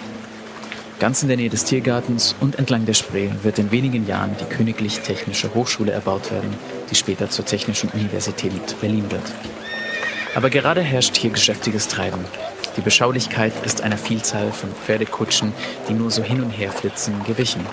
Ganz 1.00 1.22
in 1.22 1.28
der 1.28 1.38
Nähe 1.38 1.48
des 1.48 1.64
Tiergartens 1.64 2.36
und 2.40 2.58
entlang 2.58 2.84
der 2.84 2.92
Spree 2.92 3.30
wird 3.42 3.58
in 3.58 3.70
wenigen 3.70 4.06
Jahren 4.06 4.36
die 4.38 4.44
Königlich 4.44 5.00
Technische 5.00 5.54
Hochschule 5.54 5.92
erbaut 5.92 6.30
werden, 6.30 6.54
die 6.90 6.94
später 6.94 7.30
zur 7.30 7.46
Technischen 7.46 7.88
Universität 7.88 8.52
Berlin 8.82 9.10
wird. 9.10 9.22
Aber 10.34 10.50
gerade 10.50 10.82
herrscht 10.82 11.16
hier 11.16 11.30
geschäftiges 11.30 11.88
Treiben. 11.88 12.22
Die 12.76 12.82
Beschaulichkeit 12.82 13.54
ist 13.64 13.80
einer 13.80 13.96
Vielzahl 13.96 14.52
von 14.52 14.68
Pferdekutschen, 14.74 15.54
die 15.88 15.94
nur 15.94 16.10
so 16.10 16.22
hin 16.22 16.42
und 16.42 16.50
her 16.50 16.70
flitzen, 16.70 17.14
gewichen. 17.24 17.64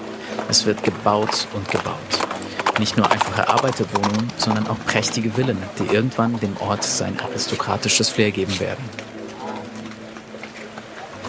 Es 0.47 0.65
wird 0.65 0.83
gebaut 0.83 1.49
und 1.53 1.69
gebaut. 1.69 1.97
Nicht 2.79 2.95
nur 2.95 3.11
einfache 3.11 3.49
Arbeiterwohnungen, 3.49 4.31
sondern 4.37 4.67
auch 4.67 4.79
prächtige 4.85 5.31
Villen, 5.31 5.61
die 5.79 5.93
irgendwann 5.93 6.39
dem 6.39 6.55
Ort 6.61 6.85
sein 6.85 7.19
aristokratisches 7.19 8.07
Flair 8.07 8.31
geben 8.31 8.57
werden. 8.61 8.85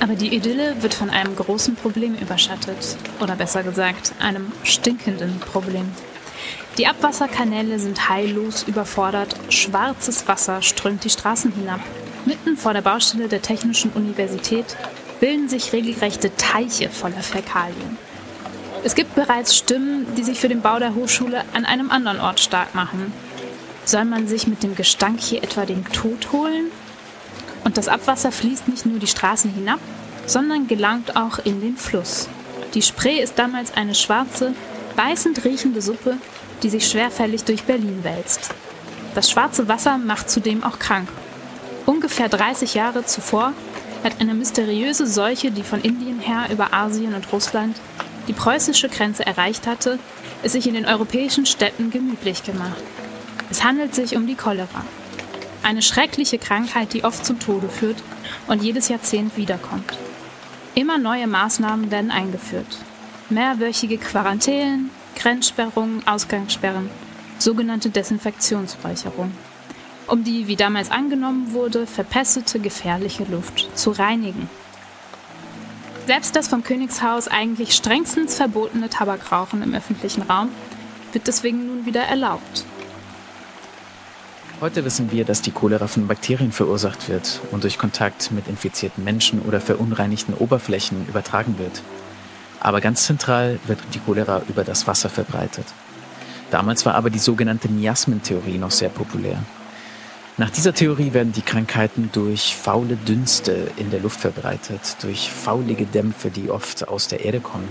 Aber 0.01 0.15
die 0.15 0.35
Idylle 0.35 0.83
wird 0.83 0.95
von 0.95 1.11
einem 1.11 1.35
großen 1.35 1.75
Problem 1.75 2.15
überschattet. 2.15 2.97
Oder 3.21 3.37
besser 3.37 3.63
gesagt, 3.63 4.13
einem 4.21 4.53
stinkenden 4.63 5.41
Problem. 5.41 5.91
Die 6.79 6.87
Abwasserkanäle 6.87 7.81
sind 7.81 8.09
heillos 8.09 8.63
überfordert. 8.63 9.35
Schwarzes 9.49 10.29
Wasser 10.29 10.63
strömt 10.63 11.05
die 11.05 11.11
Straßen 11.11 11.53
hinab. 11.53 11.81
Mitten 12.25 12.57
vor 12.57 12.73
der 12.73 12.83
Baustelle 12.83 13.27
der 13.27 13.43
Technischen 13.43 13.91
Universität 13.91 14.77
bilden 15.19 15.49
sich 15.49 15.73
regelrechte 15.73 16.35
Teiche 16.37 16.89
voller 16.89 17.23
Fäkalien. 17.23 17.99
Es 18.85 18.95
gibt 18.95 19.17
bereits 19.17 19.57
Stimmen, 19.57 20.07
die 20.17 20.23
sich 20.23 20.39
für 20.39 20.49
den 20.49 20.63
Bau 20.63 20.79
der 20.79 20.95
Hochschule 20.95 21.45
an 21.53 21.65
einem 21.65 21.91
anderen 21.91 22.21
Ort 22.21 22.39
stark 22.39 22.77
machen. 22.77 23.13
Soll 23.85 24.05
man 24.05 24.29
sich 24.29 24.47
mit 24.47 24.63
dem 24.63 24.77
Gestank 24.77 25.21
hier 25.21 25.43
etwa 25.43 25.67
den 25.67 25.85
Tod 25.87 26.31
holen? 26.31 26.71
Und 27.69 27.77
das 27.77 27.89
Abwasser 27.89 28.33
fließt 28.33 28.67
nicht 28.69 28.87
nur 28.87 28.99
die 28.99 29.07
Straßen 29.07 29.53
hinab, 29.53 29.79
sondern 30.25 30.69
gelangt 30.69 31.17
auch 31.17 31.39
in 31.39 31.61
den 31.61 31.77
Fluss. 31.77 32.27
Die 32.73 32.81
Spree 32.81 33.21
ist 33.21 33.39
damals 33.39 33.77
eine 33.77 33.95
schwarze, 33.95 34.55
beißend 34.97 35.45
riechende 35.45 35.83
Suppe, 35.83 36.17
die 36.63 36.71
sich 36.71 36.89
schwerfällig 36.89 37.45
durch 37.45 37.65
Berlin 37.65 38.05
wälzt. 38.05 38.55
Das 39.15 39.31
schwarze 39.31 39.69
Wasser 39.69 39.99
macht 39.99 40.31
zudem 40.31 40.65
auch 40.65 40.79
krank. 40.79 41.11
Ungefähr 41.85 42.31
30 42.31 42.73
Jahre 42.73 43.05
zuvor 43.05 43.53
hat 44.03 44.19
eine 44.19 44.33
mysteriöse 44.33 45.07
Seuche, 45.07 45.51
die 45.51 45.63
von 45.63 45.83
Indien 45.83 46.21
her 46.21 46.47
über 46.51 46.73
Asien 46.73 47.13
und 47.13 47.31
Russland 47.35 47.77
die 48.29 48.33
preußische 48.33 48.89
Grenze 48.89 49.27
erreicht 49.27 49.67
hatte, 49.67 49.99
es 50.43 50.53
sich 50.53 50.67
in 50.67 50.73
den 50.73 50.87
europäischen 50.87 51.45
Städten 51.45 51.91
gemütlich 51.91 52.45
gemacht. 52.45 52.83
Es 53.51 53.63
handelt 53.63 53.95
sich 53.95 54.17
um 54.17 54.27
die 54.27 54.37
Cholera. 54.37 54.87
Eine 55.69 55.83
schreckliche 55.83 56.39
Krankheit, 56.39 56.95
die 56.95 57.05
oft 57.05 57.27
zum 57.27 57.41
Tode 57.41 57.69
führt 57.69 58.03
und 58.47 58.63
jedes 58.63 58.89
Jahrzehnt 58.89 59.37
wiederkommt. 59.37 59.99
Immer 60.75 60.97
neue 60.97 61.27
Maßnahmen 61.27 61.91
werden 61.91 62.11
eingeführt. 62.11 62.79
Mehrwöchige 63.29 63.99
Quarantänen, 63.99 64.89
Grenzsperrungen, 65.15 66.07
Ausgangssperren, 66.07 66.89
sogenannte 67.39 67.91
Desinfektionsräucherung, 67.91 69.31
um 70.07 70.25
die, 70.25 70.47
wie 70.47 70.57
damals 70.57 70.91
angenommen 70.91 71.53
wurde, 71.53 71.87
verpestete 71.87 72.61
gefährliche 72.61 73.25
Luft 73.25 73.69
zu 73.77 73.91
reinigen. 73.91 74.49
Selbst 76.07 76.35
das 76.35 76.49
vom 76.49 76.65
Königshaus 76.65 77.29
eigentlich 77.29 77.75
strengstens 77.75 78.37
verbotene 78.37 78.89
Tabakrauchen 78.89 79.63
im 79.63 79.75
öffentlichen 79.75 80.23
Raum 80.23 80.49
wird 81.13 81.27
deswegen 81.27 81.67
nun 81.67 81.85
wieder 81.85 82.05
erlaubt. 82.05 82.65
Heute 84.61 84.85
wissen 84.85 85.12
wir, 85.12 85.25
dass 85.25 85.40
die 85.40 85.53
Cholera 85.53 85.87
von 85.87 86.09
Bakterien 86.09 86.51
verursacht 86.51 87.09
wird 87.09 87.40
und 87.53 87.62
durch 87.62 87.79
Kontakt 87.79 88.33
mit 88.33 88.49
infizierten 88.49 89.05
Menschen 89.05 89.40
oder 89.42 89.61
verunreinigten 89.61 90.35
Oberflächen 90.35 91.07
übertragen 91.07 91.61
wird. 91.61 91.81
Aber 92.59 92.81
ganz 92.81 93.07
zentral 93.07 93.61
wird 93.68 93.79
die 93.94 94.01
Cholera 94.01 94.42
über 94.49 94.64
das 94.64 94.88
Wasser 94.88 95.11
verbreitet. 95.11 95.64
Damals 96.51 96.85
war 96.85 96.97
aber 96.97 97.09
die 97.09 97.21
sogenannte 97.21 97.68
Miasmentheorie 97.68 98.59
noch 98.59 98.73
sehr 98.73 98.88
populär. 98.88 99.38
Nach 100.38 100.51
dieser 100.51 100.75
Theorie 100.75 101.12
werden 101.12 101.33
die 101.33 101.42
Krankheiten 101.42 102.11
durch 102.12 102.57
faule 102.57 102.97
Dünste 102.97 103.71
in 103.77 103.92
der 103.92 104.01
Luft 104.01 104.18
verbreitet, 104.18 104.97
durch 105.03 105.31
faulige 105.31 105.87
Dämpfe, 105.87 106.31
die 106.31 106.51
oft 106.51 106.88
aus 106.88 107.07
der 107.07 107.25
Erde 107.25 107.38
kommen. 107.38 107.68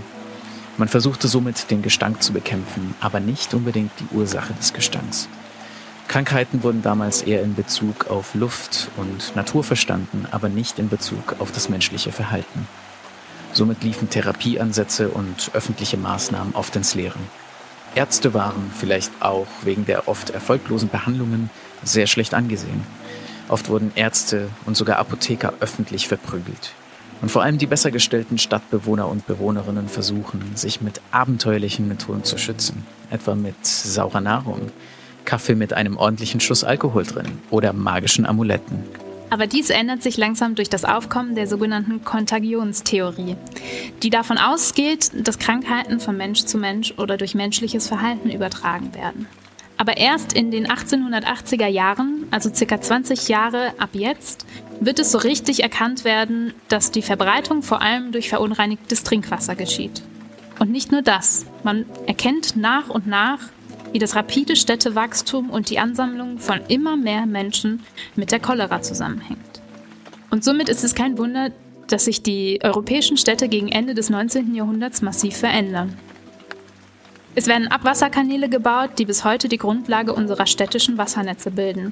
Man 0.77 0.87
versuchte 0.87 1.27
somit 1.27 1.69
den 1.69 1.81
Gestank 1.81 2.23
zu 2.23 2.31
bekämpfen, 2.31 2.95
aber 3.01 3.19
nicht 3.19 3.53
unbedingt 3.53 3.91
die 3.99 4.15
Ursache 4.15 4.53
des 4.53 4.71
Gestanks. 4.71 5.27
Krankheiten 6.07 6.63
wurden 6.63 6.81
damals 6.81 7.21
eher 7.21 7.43
in 7.43 7.53
Bezug 7.53 8.07
auf 8.07 8.33
Luft 8.33 8.89
und 8.95 9.35
Natur 9.35 9.63
verstanden, 9.63 10.25
aber 10.31 10.47
nicht 10.47 10.79
in 10.79 10.87
Bezug 10.87 11.35
auf 11.39 11.51
das 11.51 11.67
menschliche 11.67 12.11
Verhalten. 12.11 12.67
Somit 13.51 13.83
liefen 13.83 14.09
Therapieansätze 14.09 15.09
und 15.09 15.51
öffentliche 15.53 15.97
Maßnahmen 15.97 16.55
oft 16.55 16.75
ins 16.75 16.95
Leere. 16.95 17.19
Ärzte 17.95 18.33
waren, 18.33 18.71
vielleicht 18.77 19.11
auch 19.19 19.47
wegen 19.63 19.85
der 19.85 20.07
oft 20.07 20.29
erfolglosen 20.29 20.89
Behandlungen, 20.89 21.49
sehr 21.83 22.07
schlecht 22.07 22.33
angesehen. 22.33 22.83
Oft 23.49 23.69
wurden 23.69 23.91
Ärzte 23.95 24.49
und 24.65 24.77
sogar 24.77 24.99
Apotheker 24.99 25.53
öffentlich 25.59 26.07
verprügelt. 26.07 26.73
Und 27.21 27.31
vor 27.31 27.41
allem 27.41 27.57
die 27.57 27.65
besser 27.65 27.91
gestellten 27.91 28.37
Stadtbewohner 28.37 29.07
und 29.07 29.25
Bewohnerinnen 29.25 29.89
versuchen, 29.89 30.55
sich 30.55 30.81
mit 30.81 31.01
abenteuerlichen 31.11 31.87
Methoden 31.87 32.23
zu 32.23 32.37
schützen, 32.37 32.85
etwa 33.09 33.35
mit 33.35 33.65
saurer 33.65 34.21
Nahrung, 34.21 34.71
Kaffee 35.27 35.53
mit 35.53 35.73
einem 35.73 35.97
ordentlichen 35.97 36.39
Schuss 36.39 36.63
Alkohol 36.63 37.03
drin 37.03 37.27
oder 37.51 37.73
magischen 37.73 38.25
Amuletten. 38.25 38.83
Aber 39.29 39.45
dies 39.45 39.69
ändert 39.69 40.01
sich 40.01 40.17
langsam 40.17 40.55
durch 40.55 40.69
das 40.69 40.85
Aufkommen 40.85 41.35
der 41.35 41.47
sogenannten 41.47 42.03
Kontagionstheorie, 42.03 43.35
die 44.01 44.09
davon 44.09 44.37
ausgeht, 44.37 45.11
dass 45.13 45.37
Krankheiten 45.37 45.99
von 45.99 46.15
Mensch 46.15 46.45
zu 46.45 46.57
Mensch 46.57 46.93
oder 46.97 47.17
durch 47.17 47.35
menschliches 47.35 47.87
Verhalten 47.87 48.31
übertragen 48.31 48.95
werden. 48.95 49.27
Aber 49.75 49.97
erst 49.97 50.33
in 50.33 50.49
den 50.49 50.65
1880er 50.65 51.67
Jahren, 51.67 52.25
also 52.31 52.51
circa 52.51 52.81
20 52.81 53.27
Jahre 53.27 53.73
ab 53.77 53.89
jetzt, 53.93 54.45
wird 54.79 54.97
es 54.97 55.11
so 55.11 55.19
richtig 55.19 55.61
erkannt 55.61 56.03
werden, 56.03 56.53
dass 56.67 56.89
die 56.89 57.01
Verbreitung 57.01 57.61
vor 57.61 57.81
allem 57.81 58.11
durch 58.11 58.29
verunreinigtes 58.29 59.03
Trinkwasser 59.03 59.55
geschieht. 59.55 60.01
Und 60.57 60.71
nicht 60.71 60.91
nur 60.91 61.03
das, 61.03 61.45
man 61.63 61.85
erkennt 62.07 62.55
nach 62.55 62.89
und 62.89 63.05
nach, 63.05 63.39
wie 63.97 63.99
das 63.99 64.15
rapide 64.15 64.55
Städtewachstum 64.55 65.49
und 65.49 65.71
die 65.71 65.79
Ansammlung 65.79 66.37
von 66.37 66.61
immer 66.67 66.95
mehr 66.95 67.25
Menschen 67.25 67.83
mit 68.15 68.31
der 68.31 68.39
Cholera 68.39 68.83
zusammenhängt. 68.83 69.59
Und 70.29 70.43
somit 70.43 70.69
ist 70.69 70.83
es 70.83 70.93
kein 70.93 71.17
Wunder, 71.17 71.49
dass 71.87 72.05
sich 72.05 72.21
die 72.21 72.59
europäischen 72.61 73.17
Städte 73.17 73.49
gegen 73.49 73.69
Ende 73.69 73.95
des 73.95 74.11
19. 74.11 74.53
Jahrhunderts 74.53 75.01
massiv 75.01 75.37
verändern. 75.37 75.97
Es 77.33 77.47
werden 77.47 77.69
Abwasserkanäle 77.69 78.49
gebaut, 78.49 78.91
die 78.99 79.05
bis 79.05 79.25
heute 79.25 79.47
die 79.47 79.57
Grundlage 79.57 80.13
unserer 80.13 80.45
städtischen 80.45 80.99
Wassernetze 80.99 81.49
bilden. 81.49 81.91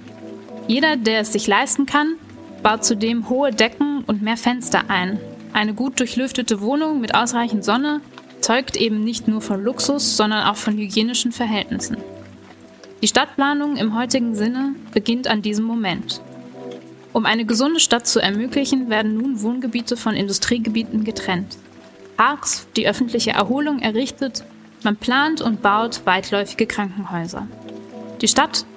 Jeder, 0.68 0.98
der 0.98 1.22
es 1.22 1.34
sich 1.34 1.48
leisten 1.48 1.88
kann, 1.88 2.18
baut 2.62 2.86
zudem 2.86 3.30
hohe 3.30 3.50
Decken 3.50 4.04
und 4.06 4.22
mehr 4.22 4.38
Fenster 4.38 4.92
ein. 4.92 5.20
Eine 5.54 5.74
gut 5.74 6.00
durchlüftete 6.00 6.62
Wohnung 6.62 7.02
mit 7.02 7.16
ausreichend 7.16 7.66
Sonne 7.66 8.02
zeugt 8.46 8.78
eben 8.78 9.04
nicht 9.04 9.28
nur 9.28 9.42
von 9.42 9.64
Luxus, 9.64 10.18
sondern 10.18 10.46
auch 10.46 10.56
von 10.56 10.78
hygienischen 10.78 11.32
Verhältnissen. 11.32 11.98
Die 13.02 13.08
Stadtplanung 13.08 13.76
im 13.76 13.98
heutigen 13.98 14.36
Sinne 14.36 14.76
beginnt 14.94 15.28
an 15.28 15.42
diesem 15.42 15.66
Moment. 15.66 16.22
Um 17.12 17.26
eine 17.26 17.46
gesunde 17.46 17.80
Stadt 17.80 18.06
zu 18.06 18.20
ermöglichen, 18.20 18.88
werden 18.92 19.16
nun 19.16 19.42
Wohngebiete 19.42 19.98
von 19.98 20.14
Industriegebieten 20.14 21.04
getrennt. 21.04 21.58
Parks, 22.18 22.68
die 22.76 22.88
öffentliche 22.88 23.32
Erholung 23.32 23.80
errichtet, 23.80 24.46
man 24.84 24.96
plant 24.96 25.42
und 25.42 25.64
baut 25.64 26.06
weitläufige 26.06 26.68
Krankenhäuser. 26.68 27.48
Die 28.22 28.28
Stadt 28.28 28.68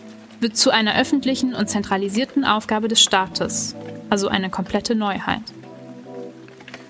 wird 0.40 0.56
zu 0.56 0.70
einer 0.70 0.98
öffentlichen 0.98 1.52
und 1.52 1.68
zentralisierten 1.68 2.46
Aufgabe 2.46 2.88
des 2.88 3.02
Staates, 3.02 3.76
also 4.08 4.28
eine 4.28 4.48
komplette 4.48 4.94
Neuheit. 4.94 5.42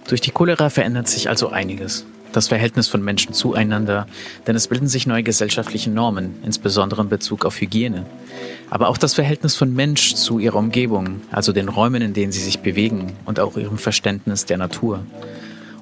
Durch 0.06 0.20
die 0.20 0.30
Cholera 0.30 0.70
verändert 0.70 1.08
sich 1.08 1.28
also 1.28 1.48
einiges 1.48 2.06
das 2.32 2.48
Verhältnis 2.48 2.88
von 2.88 3.02
Menschen 3.02 3.32
zueinander, 3.32 4.06
denn 4.46 4.56
es 4.56 4.68
bilden 4.68 4.88
sich 4.88 5.06
neue 5.06 5.22
gesellschaftliche 5.22 5.90
Normen, 5.90 6.36
insbesondere 6.44 7.02
in 7.02 7.08
Bezug 7.08 7.44
auf 7.44 7.60
Hygiene. 7.60 8.04
Aber 8.70 8.88
auch 8.88 8.98
das 8.98 9.14
Verhältnis 9.14 9.54
von 9.54 9.72
Mensch 9.74 10.14
zu 10.14 10.38
ihrer 10.38 10.58
Umgebung, 10.58 11.22
also 11.30 11.52
den 11.52 11.68
Räumen, 11.68 12.02
in 12.02 12.12
denen 12.12 12.32
sie 12.32 12.42
sich 12.42 12.60
bewegen 12.60 13.12
und 13.24 13.40
auch 13.40 13.56
ihrem 13.56 13.78
Verständnis 13.78 14.44
der 14.44 14.58
Natur. 14.58 15.00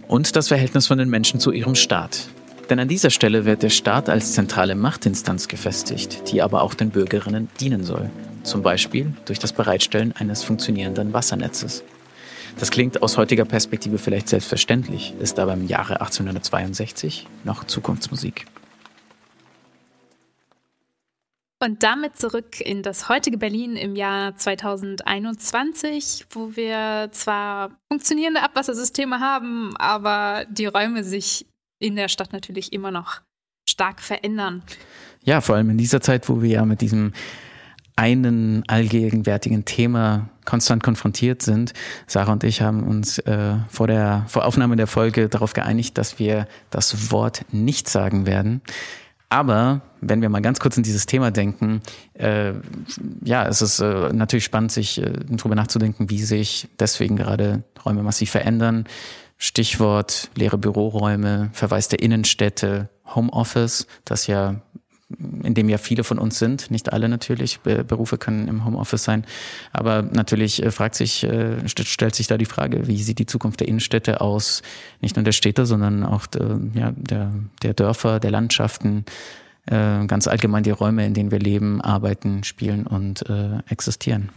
Und 0.09 0.37
das 0.37 0.49
Verhältnis 0.49 0.87
von 0.87 0.99
den 0.99 1.11
Menschen 1.11 1.41
zu 1.41 1.51
ihrem 1.51 1.75
Staat. 1.75 2.29
Denn 2.71 2.79
an 2.81 2.89
dieser 2.89 3.11
Stelle 3.11 3.45
wird 3.45 3.63
der 3.63 3.71
Staat 3.71 4.09
als 4.09 4.33
zentrale 4.33 4.75
Machtinstanz 4.75 5.49
gefestigt, 5.49 6.33
die 6.33 6.43
aber 6.43 6.63
auch 6.63 6.75
den 6.75 6.91
Bürgerinnen 6.91 7.49
dienen 7.61 7.85
soll. 7.85 8.11
Zum 8.43 8.63
Beispiel 8.63 9.13
durch 9.25 9.39
das 9.39 9.53
Bereitstellen 9.53 10.13
eines 10.13 10.43
funktionierenden 10.43 11.13
Wassernetzes. 11.13 11.83
Das 12.59 12.71
klingt 12.71 13.03
aus 13.03 13.19
heutiger 13.19 13.45
Perspektive 13.45 13.99
vielleicht 13.99 14.29
selbstverständlich, 14.29 15.15
ist 15.21 15.39
aber 15.39 15.53
im 15.53 15.67
Jahre 15.67 16.01
1862 16.01 17.27
noch 17.45 17.65
Zukunftsmusik. 17.65 18.47
Und 21.59 21.83
damit 21.83 22.17
zurück 22.17 22.61
in 22.61 22.83
das 22.83 23.09
heutige 23.09 23.39
Berlin 23.39 23.77
im 23.77 23.97
Jahr 23.97 24.37
2021, 24.37 26.27
wo 26.31 26.55
wir 26.55 27.09
zwar 27.13 27.71
funktionierende 27.91 28.43
Abwassersysteme 28.43 29.21
haben, 29.21 29.75
aber 29.77 30.45
die 30.51 30.67
Räume 30.67 31.03
sich 31.03 31.47
in 31.79 31.97
der 31.97 32.09
Stadt 32.09 32.33
natürlich 32.33 32.73
immer 32.73 32.91
noch 32.91 33.21
stark 33.69 34.01
verändern. 34.01 34.63
Ja, 35.25 35.41
vor 35.41 35.57
allem 35.57 35.71
in 35.71 35.79
dieser 35.79 36.01
Zeit, 36.01 36.29
wo 36.29 36.41
wir 36.43 36.51
ja 36.51 36.65
mit 36.65 36.81
diesem 36.81 37.13
einen 37.97 38.63
allgegenwärtigen 38.69 39.65
Thema 39.65 40.29
konstant 40.45 40.83
konfrontiert 40.83 41.43
sind. 41.43 41.73
Sarah 42.07 42.33
und 42.33 42.45
ich 42.45 42.61
haben 42.61 42.83
uns 42.85 43.19
äh, 43.21 43.55
vor 43.69 43.87
der 43.87 44.25
vor 44.29 44.45
Aufnahme 44.45 44.77
der 44.77 44.87
Folge 44.87 45.29
darauf 45.29 45.55
geeinigt, 45.55 45.99
dass 45.99 46.19
wir 46.19 46.47
das 46.71 47.11
Wort 47.11 47.47
nicht 47.51 47.89
sagen 47.89 48.27
werden. 48.27 48.61
Aber 49.29 49.81
wenn 50.01 50.23
wir 50.23 50.29
mal 50.29 50.43
ganz 50.43 50.61
kurz 50.61 50.77
in 50.77 50.83
dieses 50.83 51.07
Thema 51.07 51.31
denken, 51.33 51.83
äh, 52.15 52.53
ja, 53.25 53.47
es 53.49 53.61
ist 53.61 53.81
äh, 53.81 54.13
natürlich 54.13 54.45
spannend, 54.45 54.71
sich 54.71 55.03
äh, 55.03 55.13
darüber 55.29 55.57
nachzudenken, 55.57 56.11
wie 56.11 56.23
sich 56.23 56.69
deswegen 56.79 57.17
gerade 57.17 57.65
Räume 57.85 58.03
massiv 58.03 58.31
verändern. 58.31 58.85
Stichwort 59.37 60.31
leere 60.37 60.59
Büroräume, 60.59 61.51
Verweis 61.53 61.89
der 61.89 62.01
Innenstädte, 62.01 62.89
Homeoffice, 63.15 63.87
das 64.05 64.27
ja 64.27 64.61
in 65.09 65.55
dem 65.55 65.69
ja 65.69 65.79
viele 65.79 66.03
von 66.03 66.19
uns 66.19 66.39
sind, 66.39 66.71
nicht 66.71 66.93
alle 66.93 67.09
natürlich, 67.09 67.61
Berufe 67.61 68.19
können 68.19 68.49
im 68.49 68.65
Homeoffice 68.65 69.05
sein, 69.05 69.25
aber 69.73 70.03
natürlich 70.03 70.63
äh, 70.63 70.71
fragt 70.73 70.97
sich, 70.97 71.23
äh, 71.23 71.67
stellt 71.69 72.15
sich 72.15 72.27
da 72.27 72.37
die 72.37 72.45
Frage, 72.45 72.89
wie 72.89 73.01
sieht 73.03 73.19
die 73.19 73.27
Zukunft 73.27 73.61
der 73.61 73.69
Innenstädte 73.69 74.21
aus, 74.21 74.63
nicht 75.01 75.17
nur 75.17 75.25
der 75.25 75.33
Städte, 75.33 75.65
sondern 75.65 76.05
auch 76.05 76.27
der, 76.27 76.61
ja, 76.75 76.93
der, 76.97 77.33
der 77.63 77.75
Dörfer, 77.75 78.19
der 78.19 78.33
Landschaften, 78.33 79.05
äh, 79.67 80.07
ganz 80.07 80.27
allgemein 80.27 80.65
die 80.65 80.71
Räume, 80.71 81.07
in 81.07 81.15
denen 81.15 81.31
wir 81.31 81.39
leben, 81.39 81.81
arbeiten, 81.81 82.43
spielen 82.43 82.87
und 82.87 83.29
äh, 83.29 83.59
existieren. 83.69 84.31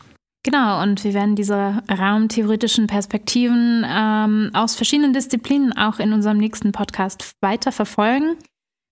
Genau, 0.44 0.82
und 0.82 1.04
wir 1.04 1.14
werden 1.14 1.36
diese 1.36 1.82
raumtheoretischen 1.90 2.88
Perspektiven 2.88 3.86
ähm, 3.88 4.52
aus 4.54 4.76
verschiedenen 4.76 5.14
Disziplinen 5.14 5.74
auch 5.74 6.00
in 6.00 6.14
unserem 6.14 6.38
nächsten 6.38 6.72
Podcast 6.72 7.34
weiter 7.42 7.72
verfolgen. 7.72 8.38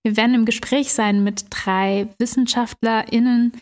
Wir 0.04 0.16
werden 0.16 0.34
im 0.34 0.44
Gespräch 0.44 0.92
sein 0.92 1.24
mit 1.24 1.46
drei 1.50 2.08
WissenschaftlerInnen, 2.18 3.52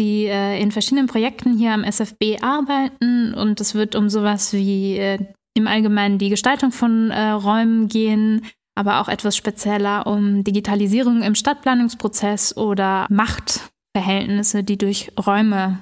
die 0.00 0.26
äh, 0.26 0.60
in 0.60 0.72
verschiedenen 0.72 1.06
Projekten 1.06 1.56
hier 1.56 1.72
am 1.72 1.84
SFB 1.84 2.42
arbeiten. 2.42 3.34
Und 3.34 3.60
es 3.60 3.74
wird 3.74 3.94
um 3.94 4.08
sowas 4.08 4.52
wie 4.52 4.98
äh, 4.98 5.18
im 5.54 5.66
Allgemeinen 5.66 6.18
die 6.18 6.28
Gestaltung 6.28 6.70
von 6.70 7.10
äh, 7.10 7.30
Räumen 7.30 7.88
gehen, 7.88 8.46
aber 8.74 9.00
auch 9.00 9.08
etwas 9.08 9.36
spezieller 9.36 10.06
um 10.06 10.44
Digitalisierung 10.44 11.22
im 11.22 11.34
Stadtplanungsprozess 11.34 12.56
oder 12.56 13.06
Machtverhältnisse, 13.08 14.62
die 14.62 14.76
durch 14.76 15.12
Räume 15.18 15.78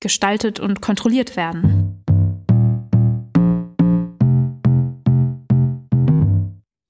gestaltet 0.00 0.60
und 0.60 0.80
kontrolliert 0.80 1.36
werden. 1.36 1.77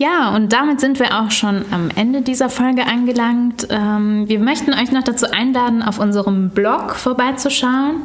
Ja, 0.01 0.33
und 0.37 0.53
damit 0.53 0.79
sind 0.79 1.01
wir 1.01 1.19
auch 1.19 1.33
schon 1.33 1.65
am 1.73 1.89
Ende 1.93 2.23
dieser 2.23 2.49
Folge 2.49 2.87
angelangt. 2.87 3.67
Ähm, 3.69 4.29
wir 4.29 4.39
möchten 4.39 4.73
euch 4.73 4.93
noch 4.93 5.03
dazu 5.03 5.29
einladen, 5.29 5.83
auf 5.83 5.99
unserem 5.99 6.51
Blog 6.51 6.95
vorbeizuschauen, 6.95 8.03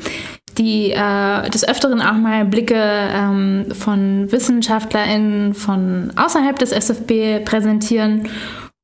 die 0.58 0.92
äh, 0.92 1.50
des 1.50 1.68
Öfteren 1.68 2.02
auch 2.02 2.18
mal 2.18 2.44
Blicke 2.44 2.76
ähm, 2.76 3.68
von 3.72 4.32
WissenschaftlerInnen 4.32 5.54
von 5.54 6.12
außerhalb 6.18 6.58
des 6.60 6.72
SFB 6.72 7.46
präsentieren. 7.46 8.28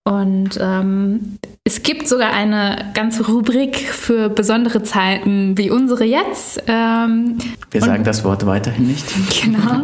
Und 0.07 0.59
ähm, 0.61 1.39
es 1.63 1.81
gibt 1.81 2.07
sogar 2.07 2.31
eine 2.31 2.91
ganze 2.93 3.25
Rubrik 3.25 3.77
für 3.77 4.29
besondere 4.29 4.83
Zeiten 4.83 5.57
wie 5.57 5.71
unsere 5.71 6.05
jetzt. 6.05 6.61
Ähm, 6.67 7.39
Wir 7.71 7.81
sagen 7.81 8.03
das 8.03 8.23
Wort 8.23 8.45
weiterhin 8.45 8.87
nicht. 8.87 9.05
Genau. 9.43 9.81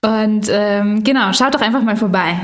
Und 0.00 0.48
ähm, 0.50 1.02
genau, 1.02 1.32
schaut 1.32 1.54
doch 1.54 1.60
einfach 1.62 1.82
mal 1.82 1.96
vorbei. 1.96 2.38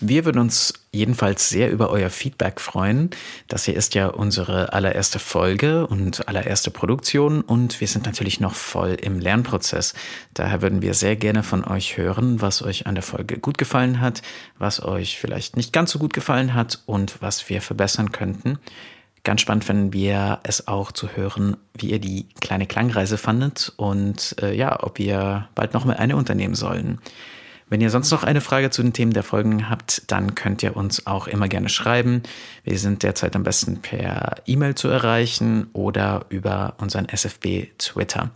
Wir 0.00 0.24
würden 0.24 0.38
uns 0.38 0.74
jedenfalls 0.92 1.48
sehr 1.48 1.70
über 1.70 1.90
euer 1.90 2.10
Feedback 2.10 2.60
freuen. 2.60 3.10
Das 3.48 3.64
hier 3.64 3.74
ist 3.74 3.94
ja 3.94 4.08
unsere 4.08 4.72
allererste 4.72 5.18
Folge 5.18 5.86
und 5.86 6.28
allererste 6.28 6.70
Produktion 6.70 7.40
und 7.40 7.80
wir 7.80 7.88
sind 7.88 8.06
natürlich 8.06 8.40
noch 8.40 8.54
voll 8.54 8.96
im 9.00 9.20
Lernprozess. 9.20 9.94
Daher 10.32 10.62
würden 10.62 10.82
wir 10.82 10.94
sehr 10.94 11.16
gerne 11.16 11.42
von 11.42 11.64
euch 11.64 11.96
hören, 11.96 12.40
was 12.40 12.62
euch 12.62 12.86
an 12.86 12.94
der 12.94 13.02
Folge 13.02 13.38
gut 13.38 13.58
gefallen 13.58 14.00
hat, 14.00 14.22
was 14.58 14.82
euch 14.82 15.18
vielleicht 15.18 15.56
nicht 15.56 15.72
ganz 15.72 15.90
so 15.90 15.98
gut 15.98 16.12
gefallen 16.12 16.54
hat 16.54 16.82
und 16.86 17.20
was 17.20 17.48
wir 17.48 17.60
verbessern 17.62 18.12
könnten. 18.12 18.58
Ganz 19.24 19.40
spannend 19.40 19.64
finden 19.64 19.92
wir 19.94 20.40
es 20.42 20.68
auch 20.68 20.92
zu 20.92 21.08
hören, 21.16 21.56
wie 21.74 21.90
ihr 21.90 21.98
die 21.98 22.26
kleine 22.40 22.66
Klangreise 22.66 23.16
fandet 23.16 23.72
und 23.76 24.36
äh, 24.42 24.54
ja, 24.54 24.82
ob 24.82 24.98
wir 24.98 25.48
bald 25.54 25.72
noch 25.72 25.86
mal 25.86 25.96
eine 25.96 26.16
unternehmen 26.16 26.54
sollen. 26.54 26.98
Wenn 27.68 27.80
ihr 27.80 27.90
sonst 27.90 28.10
noch 28.10 28.24
eine 28.24 28.40
Frage 28.40 28.70
zu 28.70 28.82
den 28.82 28.92
Themen 28.92 29.12
der 29.12 29.22
Folgen 29.22 29.70
habt, 29.70 30.10
dann 30.10 30.34
könnt 30.34 30.62
ihr 30.62 30.76
uns 30.76 31.06
auch 31.06 31.26
immer 31.26 31.48
gerne 31.48 31.68
schreiben. 31.68 32.22
Wir 32.62 32.78
sind 32.78 33.02
derzeit 33.02 33.34
am 33.34 33.42
besten 33.42 33.80
per 33.80 34.36
E-Mail 34.46 34.74
zu 34.74 34.88
erreichen 34.88 35.68
oder 35.72 36.26
über 36.28 36.74
unseren 36.78 37.08
SFB 37.08 37.68
Twitter. 37.78 38.30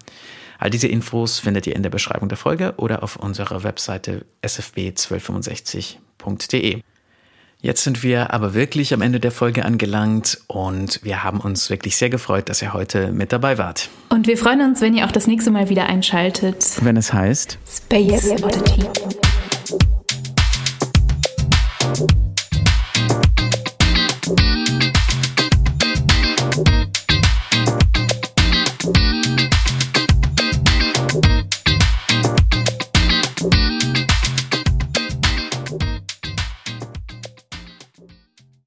All 0.59 0.71
diese 0.71 0.88
Infos 0.88 1.38
findet 1.38 1.67
ihr 1.67 1.77
in 1.77 1.83
der 1.83 1.91
Beschreibung 1.91 2.29
der 2.29 2.38
Folge 2.38 2.75
oder 2.79 3.03
auf 3.03 3.17
unserer 3.17 3.62
Webseite 3.62 4.25
sfb1265.de. 4.43 6.83
Jetzt 7.61 7.83
sind 7.83 8.05
wir 8.05 8.33
aber 8.33 8.55
wirklich 8.55 8.95
am 8.95 9.03
Ende 9.03 9.19
der 9.19 9.33
Folge 9.33 9.64
angelangt 9.64 10.38
und 10.47 11.01
wir 11.03 11.25
haben 11.25 11.41
uns 11.41 11.71
wirklich 11.71 11.97
sehr 11.97 12.09
gefreut, 12.09 12.49
dass 12.49 12.62
ihr 12.62 12.73
heute 12.73 13.11
mit 13.11 13.33
dabei 13.33 13.59
wart. 13.59 13.88
Und 14.11 14.29
wir 14.29 14.38
freuen 14.38 14.61
uns, 14.61 14.81
wenn 14.81 14.95
ihr 14.95 15.07
auch 15.07 15.12
das 15.12 15.27
nächste 15.27 15.51
Mal 15.51 15.69
wieder 15.69 15.87
einschaltet. 15.87 16.77
Wenn 16.83 16.97
es 16.97 17.12
heißt 17.12 17.59
Space 17.67 18.31
Oddity. 18.31 18.87
you 21.96 22.28